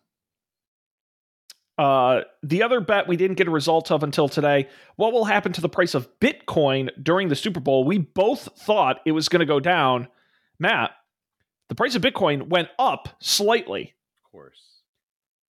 [1.77, 4.67] Uh, the other bet we didn't get a result of until today.
[4.97, 7.83] What will happen to the price of Bitcoin during the Super Bowl?
[7.83, 10.07] We both thought it was going to go down.
[10.59, 10.91] Matt,
[11.69, 13.95] the price of Bitcoin went up slightly.
[14.25, 14.61] Of course.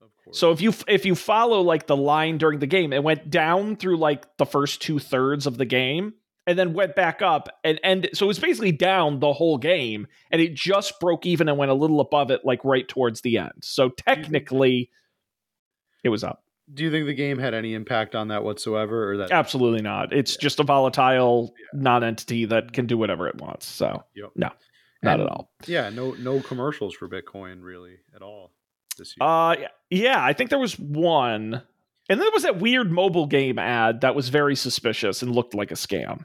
[0.01, 0.39] Of course.
[0.39, 3.77] So if you if you follow like the line during the game, it went down
[3.77, 6.15] through like the first two thirds of the game,
[6.47, 10.07] and then went back up and and so it was basically down the whole game,
[10.31, 13.39] and it just broke even and went a little above it, like right towards the
[13.39, 13.53] end.
[13.61, 14.91] So technically,
[16.03, 16.43] it was up.
[16.73, 19.31] do you think the game had any impact on that whatsoever, or that?
[19.31, 20.13] Absolutely not.
[20.13, 23.67] It's just a volatile non-entity that can do whatever it wants.
[23.67, 24.31] So Yep.
[24.37, 24.51] no,
[25.03, 25.51] not And, at all.
[25.67, 28.53] Yeah, no, no commercials for Bitcoin really at all
[28.97, 29.27] this year.
[29.29, 29.57] Uh,
[29.91, 31.63] yeah, I think there was one, and
[32.09, 35.71] then there was that weird mobile game ad that was very suspicious and looked like
[35.71, 36.25] a scam.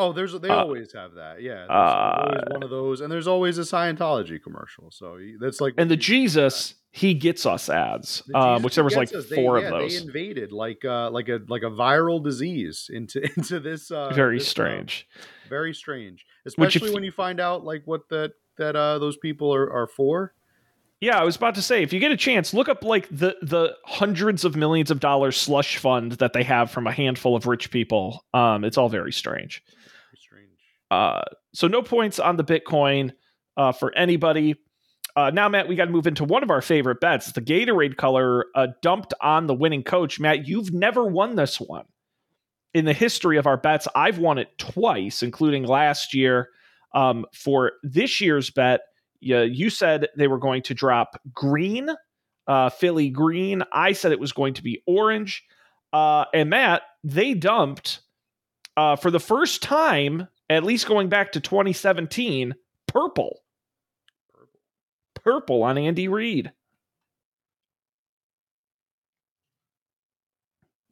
[0.00, 1.42] Oh, there's they uh, always have that.
[1.42, 4.90] Yeah, there's uh, always one of those, and there's always a Scientology commercial.
[4.90, 8.96] So that's like And the Jesus, he gets us ads, The uh, which there was
[8.96, 9.28] like us.
[9.28, 9.92] They- four yeah, of those.
[9.96, 13.90] They invaded like uh, like a like a viral disease into into this.
[13.90, 15.08] Uh, very this, uh, strange.
[15.48, 19.16] very strange, Which if- especially when you find out like what that that uh, those
[19.16, 20.34] people are, are for.
[21.02, 23.34] Yeah, I was about to say, if you get a chance, look up like the
[23.40, 27.46] the hundreds of millions of dollars slush fund that they have from a handful of
[27.46, 28.22] rich people.
[28.34, 29.62] Um, it's all very strange.
[30.90, 31.22] Uh,
[31.54, 33.12] so no points on the Bitcoin
[33.56, 34.56] uh, for anybody.
[35.16, 37.32] Uh, now, Matt, we got to move into one of our favorite bets.
[37.32, 40.20] The Gatorade color uh, dumped on the winning coach.
[40.20, 41.84] Matt, you've never won this one.
[42.72, 46.48] In the history of our bets, I've won it twice, including last year.
[46.94, 48.80] Um, for this year's bet,
[49.20, 51.88] you, you said they were going to drop green,
[52.46, 53.62] uh, Philly green.
[53.72, 55.44] I said it was going to be orange.
[55.92, 58.00] Uh, and Matt, they dumped
[58.76, 62.54] uh, for the first time, at least going back to 2017,
[62.86, 63.40] purple.
[64.32, 64.60] Purple.
[65.14, 66.52] Purple on Andy Reid.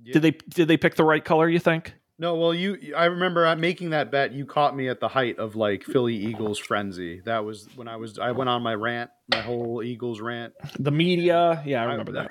[0.03, 0.15] Yeah.
[0.15, 1.49] Did they did they pick the right color?
[1.49, 1.93] You think?
[2.21, 2.95] No, well, you.
[2.97, 4.33] I remember uh, making that bet.
[4.33, 7.21] You caught me at the height of like Philly Eagles frenzy.
[7.25, 8.19] That was when I was.
[8.19, 12.31] I went on my rant, my whole Eagles rant The media, yeah, I remember that.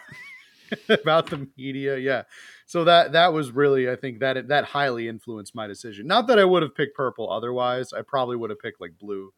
[1.01, 1.97] about the media.
[1.97, 2.23] Yeah,
[2.67, 6.05] so that that was really, I think that that highly influenced my decision.
[6.05, 7.93] Not that I would have picked purple otherwise.
[7.93, 9.33] I probably would have picked like blue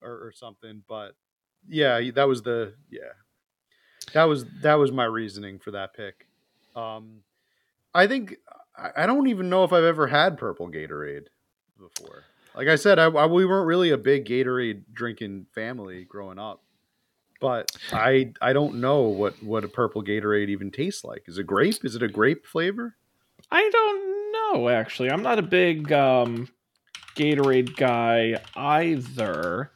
[0.00, 0.82] or, or something.
[0.88, 1.14] But
[1.68, 3.12] yeah, that was the yeah.
[4.14, 6.26] That was that was my reasoning for that pick.
[6.74, 7.20] Um,
[7.94, 8.36] I think
[8.96, 11.26] I don't even know if I've ever had purple Gatorade
[11.78, 12.24] before.
[12.54, 16.62] Like I said, I, I we weren't really a big Gatorade drinking family growing up,
[17.40, 21.24] but I I don't know what what a purple Gatorade even tastes like.
[21.26, 21.84] Is it grape?
[21.84, 22.96] Is it a grape flavor?
[23.50, 25.10] I don't know actually.
[25.10, 26.48] I'm not a big um,
[27.16, 29.70] Gatorade guy either.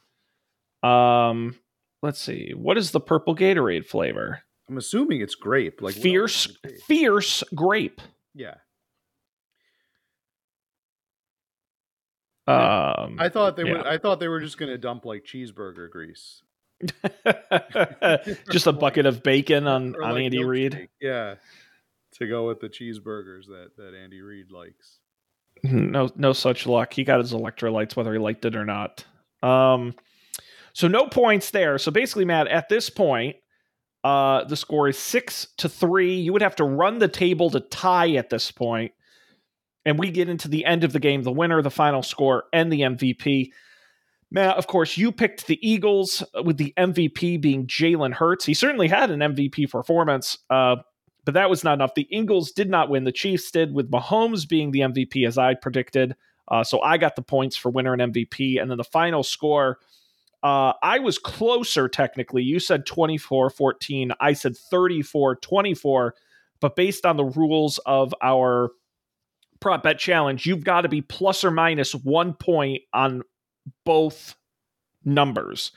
[0.82, 1.56] Um,
[2.02, 2.52] let's see.
[2.54, 4.42] What is the purple Gatorade flavor?
[4.68, 5.80] I'm assuming it's grape.
[5.82, 6.84] Like fierce, would it taste?
[6.86, 8.00] fierce grape.
[8.34, 8.54] Yeah,
[12.46, 13.72] Um, I thought they Yeah.
[13.78, 13.86] would.
[13.86, 16.42] I thought they were just gonna dump like cheeseburger grease
[18.50, 20.88] just a bucket of bacon on on like, Andy Reid.
[21.00, 21.36] Yeah,
[22.14, 24.98] to go with the cheeseburgers that that Andy Reid likes.
[25.62, 26.92] No, no such luck.
[26.92, 29.04] He got his electrolytes whether he liked it or not.
[29.42, 29.94] Um,
[30.74, 31.78] so no points there.
[31.78, 33.36] So basically, Matt, at this point,
[34.02, 36.16] uh, the score is six to three.
[36.16, 38.92] You would have to run the table to tie at this point,
[39.86, 42.70] and we get into the end of the game, the winner, the final score, and
[42.70, 43.52] the MVP.
[44.34, 48.44] Matt, of course, you picked the Eagles uh, with the MVP being Jalen Hurts.
[48.44, 50.74] He certainly had an MVP performance, uh,
[51.24, 51.94] but that was not enough.
[51.94, 53.04] The Eagles did not win.
[53.04, 56.16] The Chiefs did, with Mahomes being the MVP as I predicted.
[56.48, 58.60] Uh, so I got the points for winner and MVP.
[58.60, 59.78] And then the final score,
[60.42, 62.42] uh, I was closer technically.
[62.42, 64.10] You said 24 14.
[64.18, 66.14] I said 34 24.
[66.58, 68.72] But based on the rules of our
[69.60, 73.22] prop bet challenge, you've got to be plus or minus one point on
[73.84, 74.34] both
[75.04, 75.72] numbers.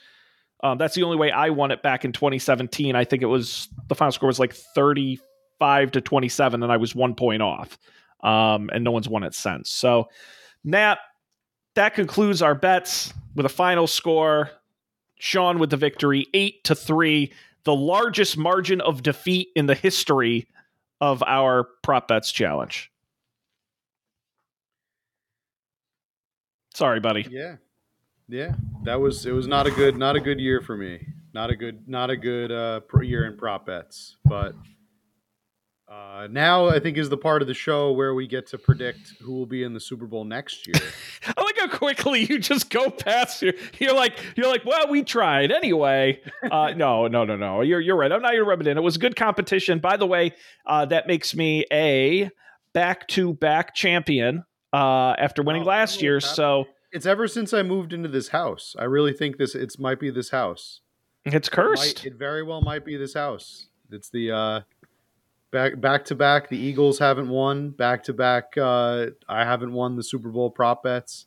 [0.63, 2.95] Um, that's the only way I won it back in 2017.
[2.95, 6.95] I think it was the final score was like 35 to 27, and I was
[6.95, 7.77] one point off.
[8.23, 9.69] Um, and no one's won it since.
[9.69, 10.09] So,
[10.63, 10.97] Matt,
[11.75, 14.49] that concludes our bets with a final score.
[15.19, 17.31] Sean with the victory, eight to three,
[17.63, 20.47] the largest margin of defeat in the history
[21.01, 22.91] of our prop bets challenge.
[26.73, 27.25] Sorry, buddy.
[27.29, 27.55] Yeah,
[28.27, 28.51] yeah.
[28.83, 29.31] That was it.
[29.31, 31.05] Was not a good not a good year for me.
[31.33, 34.17] Not a good not a good uh, year in prop bets.
[34.25, 34.53] But
[35.89, 39.13] Uh, now I think is the part of the show where we get to predict
[39.21, 40.75] who will be in the Super Bowl next year.
[41.37, 43.53] I like how quickly you just go past your.
[43.79, 46.21] You're like you're like, well, we tried anyway.
[46.51, 47.61] Uh, no, no, no, no.
[47.61, 48.11] You're you're right.
[48.11, 48.77] I'm not gonna rub it in.
[48.77, 49.79] It was good competition.
[49.79, 50.33] By the way,
[50.65, 52.29] uh, that makes me a
[52.73, 56.19] back to back champion uh, after winning Oh, last year.
[56.19, 58.75] So it's ever since I moved into this house.
[58.77, 60.81] I really think this it might be this house.
[61.25, 62.03] it's It, cursed.
[62.03, 63.67] might, it very well might be this house.
[63.91, 64.61] It's the uh,
[65.51, 66.49] back back to back.
[66.49, 68.57] The Eagles haven't won back to back.
[68.57, 71.25] uh, I haven't won the Super Bowl prop bets.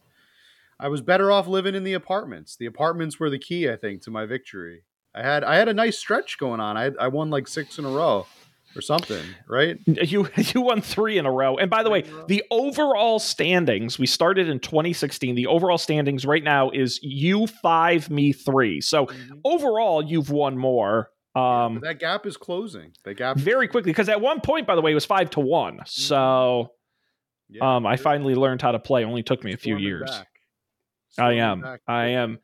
[0.79, 2.57] I was better off living in the apartments.
[2.57, 4.85] The apartments were the key, I think, to my victory.
[5.15, 6.77] I had I had a nice stretch going on.
[6.77, 8.27] I I won like six in a row
[8.77, 9.79] or something, right?
[9.87, 11.57] You you won three in a row.
[11.57, 12.27] And by the way, Three in a row.
[12.29, 15.35] the overall standings, we started in 2016.
[15.35, 18.81] The overall standings right now is you five, me three.
[18.81, 19.09] So
[19.45, 21.11] overall, you've won more.
[21.35, 22.93] Um, But that gap is closing.
[23.05, 25.41] The gap very quickly because at one point, by the way, it was five to
[25.41, 25.81] one.
[25.87, 26.73] So
[27.49, 29.05] Yeah, um, I finally learned how to play.
[29.05, 30.11] Only took me a few years.
[30.11, 30.27] back.
[31.19, 31.61] I am.
[31.61, 31.81] back.
[31.89, 32.39] I am.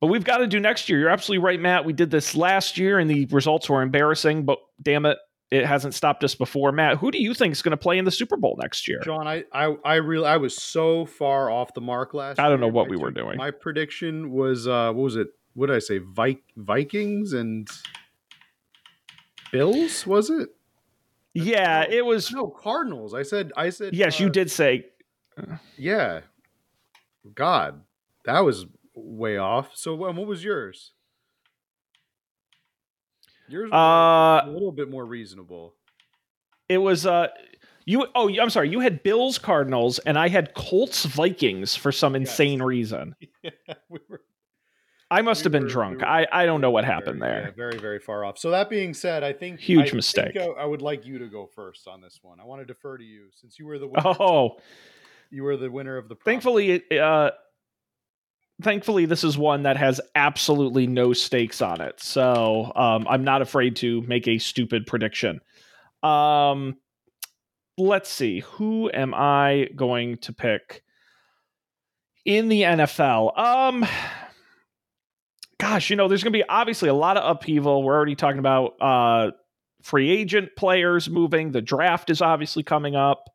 [0.00, 0.98] But we've got to do next year.
[1.00, 1.84] You're absolutely right, Matt.
[1.84, 4.44] We did this last year, and the results were embarrassing.
[4.44, 5.18] But damn it,
[5.50, 6.70] it hasn't stopped us before.
[6.70, 9.00] Matt, who do you think is going to play in the Super Bowl next year?
[9.02, 12.38] John, I, I, I really, I was so far off the mark last.
[12.38, 12.72] I don't know year.
[12.74, 13.36] what My we were doing.
[13.38, 15.28] My prediction was, uh, what was it?
[15.54, 15.98] What did I say?
[15.98, 17.66] Vi- Vikings and
[19.50, 20.06] Bills?
[20.06, 20.50] Was it?
[21.34, 21.96] Yeah, No.
[21.96, 22.32] it was.
[22.32, 23.14] No, Cardinals.
[23.14, 23.94] I said, I said.
[23.94, 24.86] Yes, uh, you did say.
[25.76, 26.20] Yeah.
[27.34, 27.82] God,
[28.24, 28.66] that was
[29.04, 29.70] way off.
[29.74, 30.92] So, um, what was yours?
[33.48, 33.76] Yours was
[34.46, 35.74] Uh, a little bit more reasonable.
[36.68, 37.06] It was.
[37.06, 37.28] uh
[37.86, 42.14] you oh I'm sorry you had Bills Cardinals and I had Colts Vikings for some
[42.14, 43.14] insane reason.
[43.42, 43.50] yeah,
[43.88, 44.20] we were
[45.10, 45.96] I must We have been were- drunk.
[46.00, 47.54] we were- I I don't know what very, happened yeah, there.
[47.56, 48.36] very, very far off.
[48.36, 50.36] So that being said, I think Huge I think mistake.
[50.36, 52.38] I, I would like you to go first on this one.
[52.40, 54.58] I want to defer to you since you were the winner, Oh,
[55.30, 56.16] you were the winner of the.
[56.16, 57.30] thankfully uh
[58.62, 62.00] thankfully this is one that has absolutely no stakes on it.
[62.00, 65.40] So, um I'm not afraid to make a stupid prediction.
[66.02, 66.76] Um
[67.76, 68.40] let's see.
[68.40, 70.82] Who am I going to pick
[72.24, 73.38] in the NFL?
[73.38, 73.86] Um
[75.58, 77.82] gosh, you know, there's going to be obviously a lot of upheaval.
[77.82, 79.30] We're already talking about uh,
[79.82, 81.52] free agent players moving.
[81.52, 83.28] The draft is obviously coming up.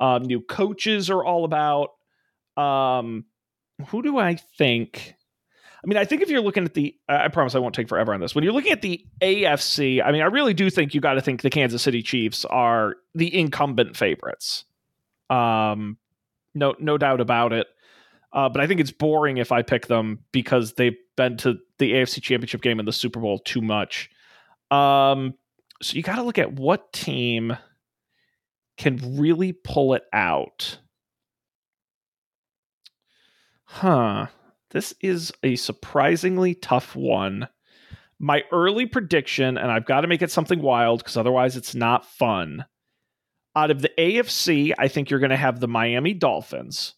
[0.00, 1.90] Um, new coaches are all about.
[2.56, 3.24] Um,
[3.88, 5.14] who do I think?
[5.84, 8.12] I mean, I think if you're looking at the, I promise I won't take forever
[8.12, 8.34] on this.
[8.34, 11.20] When you're looking at the AFC, I mean, I really do think you got to
[11.20, 14.64] think the Kansas City Chiefs are the incumbent favorites.
[15.30, 15.98] Um,
[16.54, 17.66] no, no doubt about it.
[18.32, 21.92] Uh, but I think it's boring if I pick them because they've been to the
[21.92, 24.10] AFC Championship game and the Super Bowl too much.
[24.70, 25.34] Um,
[25.82, 27.56] so you got to look at what team
[28.76, 30.78] can really pull it out.
[33.80, 34.26] Huh.
[34.70, 37.48] This is a surprisingly tough one.
[38.18, 42.06] My early prediction, and I've got to make it something wild because otherwise it's not
[42.06, 42.64] fun.
[43.54, 46.94] Out of the AFC, I think you're going to have the Miami Dolphins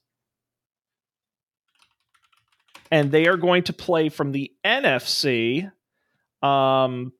[2.90, 5.70] and they are going to play from the NFC.
[6.42, 7.12] Um,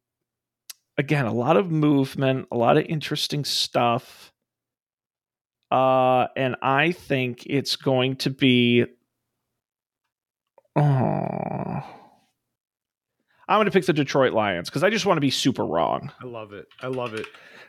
[0.97, 4.33] again, a lot of movement, a lot of interesting stuff.
[5.71, 8.87] Uh, and I think it's going to be.
[10.79, 11.83] Oh,
[13.49, 16.12] I'm going to pick the Detroit Lions because I just want to be super wrong.
[16.22, 16.66] I love it.
[16.81, 17.26] I love it.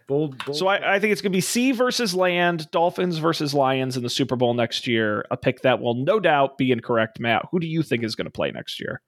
[0.08, 0.44] Bold.
[0.46, 3.96] bold So I, I think it's going to be sea versus land, Dolphins versus Lions
[3.96, 5.26] in the Super Bowl next year.
[5.32, 7.20] A pick that will no doubt be incorrect.
[7.20, 9.02] Matt, who do you think is going to play next year?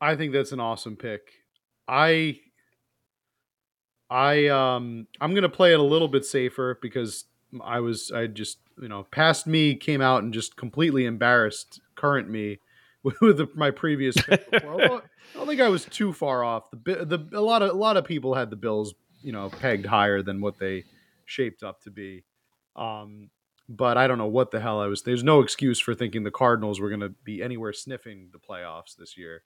[0.00, 1.30] I think that's an awesome pick.
[1.86, 2.40] I
[4.10, 7.24] I um I'm gonna play it a little bit safer because
[7.62, 12.28] I was I just you know past me came out and just completely embarrassed current
[12.28, 12.58] me
[13.20, 14.50] with, the, my previous pick.
[14.50, 14.82] Before.
[14.82, 15.00] I
[15.34, 16.64] don't think I was too far off.
[16.72, 19.86] The the a lot of a lot of people had the Bills you know pegged
[19.86, 20.84] higher than what they
[21.26, 22.24] shaped up to be.
[22.76, 23.30] Um,
[23.68, 25.02] but I don't know what the hell I was.
[25.02, 28.96] There's no excuse for thinking the Cardinals were going to be anywhere sniffing the playoffs
[28.96, 29.42] this year.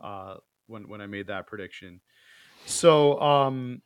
[0.00, 0.36] Uh,
[0.66, 2.00] when when I made that prediction,
[2.66, 3.82] so um,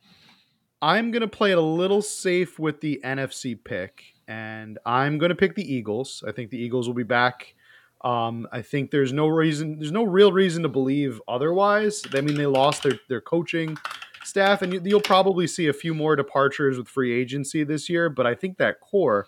[0.81, 5.29] I'm going to play it a little safe with the NFC pick, and I'm going
[5.29, 6.23] to pick the Eagles.
[6.27, 7.55] I think the Eagles will be back.
[8.01, 12.03] Um, I think there's no reason, there's no real reason to believe otherwise.
[12.13, 13.77] I mean, they lost their their coaching
[14.23, 18.09] staff, and you, you'll probably see a few more departures with free agency this year.
[18.09, 19.27] But I think that core,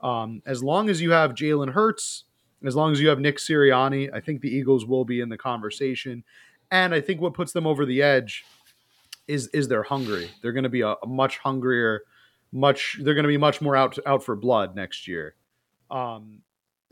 [0.00, 2.24] um, as long as you have Jalen Hurts,
[2.64, 5.36] as long as you have Nick Sirianni, I think the Eagles will be in the
[5.36, 6.24] conversation.
[6.70, 8.44] And I think what puts them over the edge
[9.26, 10.30] is is they're hungry.
[10.42, 12.02] They're going to be a, a, much hungrier,
[12.52, 15.34] much they're going to be much more out out for blood next year.
[15.90, 16.42] Um,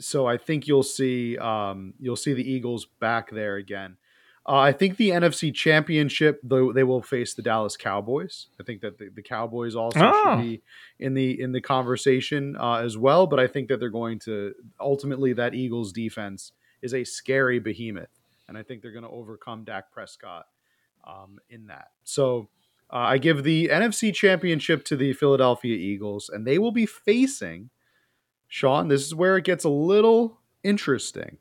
[0.02, 3.96] so I think you'll see um, you'll see the Eagles back there again.
[4.44, 8.48] Uh, I think the NFC Championship, though, they will face the Dallas Cowboys.
[8.60, 10.22] I think that the, the Cowboys also oh.
[10.24, 10.62] should be
[10.98, 13.26] in the in the conversation uh, as well.
[13.26, 18.10] But I think that they're going to ultimately that Eagles defense is a scary behemoth,
[18.48, 20.46] and I think they're going to overcome Dak Prescott
[21.06, 21.90] um, in that.
[22.02, 22.48] So
[22.92, 27.70] uh, I give the NFC Championship to the Philadelphia Eagles, and they will be facing
[28.52, 28.88] Sean.
[28.88, 31.38] This is where it gets a little interesting.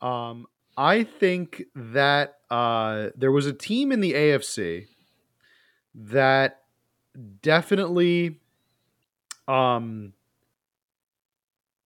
[0.00, 4.88] Um, I think that uh, there was a team in the AFC
[5.94, 6.62] that
[7.40, 8.40] definitely
[9.46, 10.14] um,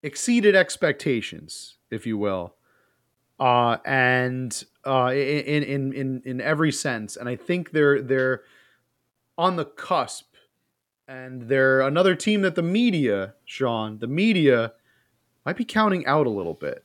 [0.01, 2.55] exceeded expectations, if you will,
[3.38, 7.18] uh, and uh, in in in in every sense.
[7.18, 8.43] And I think they're they're
[9.38, 10.35] on the cusp,
[11.08, 14.74] and they're another team that the media, Sean, the media
[15.45, 16.84] might be counting out a little bit.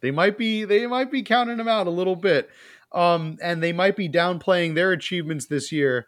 [0.00, 2.50] They might be they might be counting them out a little bit,
[2.92, 6.06] um, and they might be downplaying their achievements this year.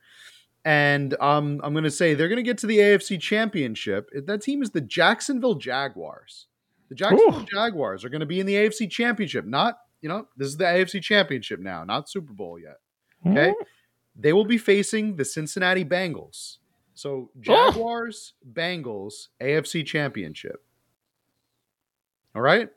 [0.64, 4.10] And um, I'm going to say they're going to get to the AFC Championship.
[4.12, 6.46] That team is the Jacksonville Jaguars.
[6.90, 7.46] The Jacksonville Ooh.
[7.46, 9.46] Jaguars are going to be in the AFC Championship.
[9.46, 12.76] Not you know this is the AFC Championship now, not Super Bowl yet.
[13.26, 13.62] Okay, mm-hmm.
[14.14, 16.58] they will be facing the Cincinnati Bengals.
[16.98, 18.50] So Jaguars, oh.
[18.52, 20.64] Bengals, AFC Championship.
[22.34, 22.70] All right.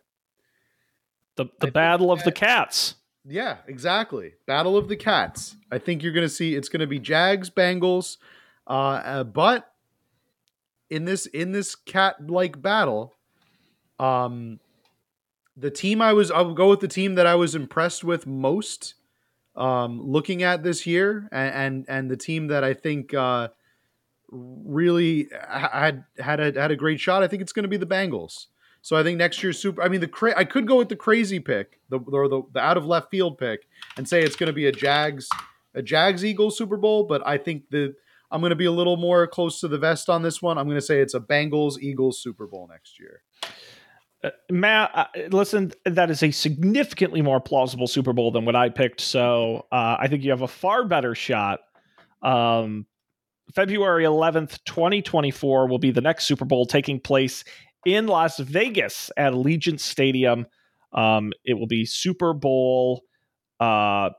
[1.38, 2.98] The the battle of that, the cats.
[3.26, 4.34] Yeah, exactly.
[4.46, 5.56] Battle of the cats.
[5.72, 8.18] I think you're going to see it's going to be Jags Bengals,
[8.68, 9.74] uh, uh, but
[10.92, 13.16] in this in this cat like battle,
[14.00, 14.60] um,
[15.58, 18.94] the team I was I'll go with the team that I was impressed with most,
[19.56, 23.48] um, looking at this year, and and, and the team that I think uh,
[24.32, 27.24] really had had a had a great shot.
[27.24, 28.48] I think it's going to be the Bengals.
[28.82, 29.82] So I think next year's super.
[29.84, 32.60] I mean, the cra- I could go with the crazy pick, the or the, the
[32.60, 33.68] out of left field pick,
[33.98, 35.30] and say it's going to be a Jags
[35.76, 37.04] a Jags Eagles Super Bowl.
[37.04, 37.94] But I think the
[38.32, 40.58] I'm going to be a little more close to the vest on this one.
[40.58, 43.22] I'm going to say it's a Bengals Eagles Super Bowl next year.
[44.24, 48.70] Uh, Matt, uh, listen, that is a significantly more plausible Super Bowl than what I
[48.70, 49.02] picked.
[49.02, 51.60] So uh, I think you have a far better shot.
[52.22, 52.86] Um,
[53.56, 57.44] February 11th, 2024 will be the next Super Bowl taking place
[57.86, 60.46] in Las Vegas at Allegiant Stadium.
[60.94, 63.04] Um, it will be Super Bowl,
[63.60, 64.10] uh,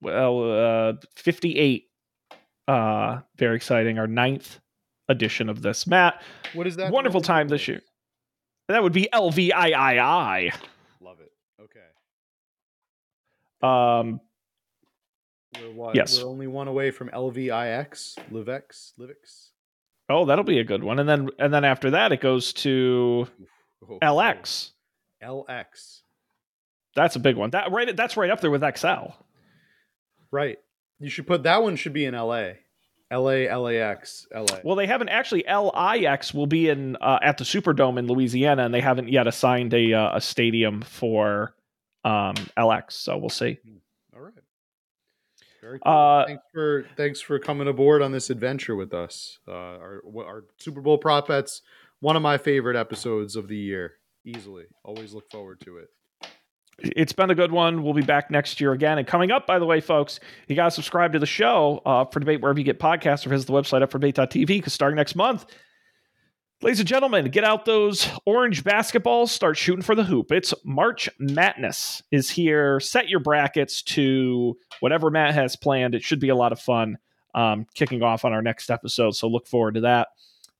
[0.00, 1.84] well, uh, 58.
[2.66, 3.98] Uh, very exciting.
[3.98, 4.60] Our ninth
[5.08, 5.86] edition of this.
[5.86, 6.92] Matt, what is that?
[6.92, 7.80] Wonderful time this year.
[8.68, 10.52] That would be LVIII.
[11.00, 11.32] Love it.
[11.62, 11.80] Okay.
[13.62, 14.20] Um,
[15.62, 15.94] we're what?
[15.94, 16.18] Yes.
[16.18, 19.50] We're only one away from LVIX, Livix, Livix.
[20.08, 20.98] Oh, that'll be a good one.
[20.98, 23.28] And then and then after that it goes to
[23.88, 24.70] oh, LX.
[25.22, 26.00] LX.
[26.94, 27.50] That's a big one.
[27.50, 29.12] That right that's right up there with XL.
[30.30, 30.58] Right.
[30.98, 32.52] You should put that one should be in LA.
[33.10, 34.58] LA LAX LA.
[34.62, 38.74] Well, they haven't actually LIX will be in uh, at the Superdome in Louisiana and
[38.74, 41.54] they haven't yet assigned a uh, a stadium for
[42.04, 43.58] um, LX, so we'll see.
[45.60, 45.92] Very cool.
[45.92, 49.38] Uh, thanks for thanks for coming aboard on this adventure with us.
[49.46, 51.62] Uh, our our Super Bowl prop bets,
[52.00, 53.94] one of my favorite episodes of the year,
[54.24, 54.64] easily.
[54.84, 55.88] Always look forward to it.
[56.80, 57.82] It's been a good one.
[57.82, 58.98] We'll be back next year again.
[58.98, 62.04] And coming up, by the way, folks, you got to subscribe to the show uh,
[62.04, 64.94] for debate wherever you get podcasts or visit the website up for debate.tv because starting
[64.94, 65.46] next month,
[66.60, 70.32] Ladies and gentlemen, get out those orange basketballs, start shooting for the hoop.
[70.32, 72.80] It's March Madness is here.
[72.80, 75.94] Set your brackets to whatever Matt has planned.
[75.94, 76.98] It should be a lot of fun
[77.32, 79.12] um, kicking off on our next episode.
[79.12, 80.08] So look forward to that.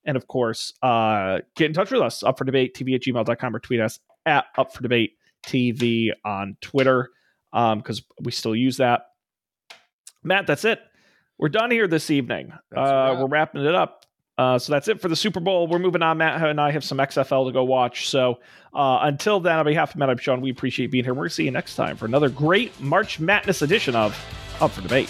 [0.05, 3.53] And of course, uh, get in touch with us, up for debate, TV at gmail.com,
[3.53, 7.09] or tweet us at up for debate TV on Twitter
[7.51, 9.01] because um, we still use that.
[10.23, 10.79] Matt, that's it.
[11.37, 12.53] We're done here this evening.
[12.73, 14.05] Uh, we're wrapping it up.
[14.39, 15.67] Uh, so that's it for the Super Bowl.
[15.67, 16.19] We're moving on.
[16.19, 18.07] Matt and I have some XFL to go watch.
[18.07, 18.39] So
[18.73, 20.39] uh, until then, on behalf of Matt, I'm Sean.
[20.39, 21.13] We appreciate being here.
[21.13, 24.17] We're going to see you next time for another great March Madness edition of
[24.61, 25.09] Up for Debate.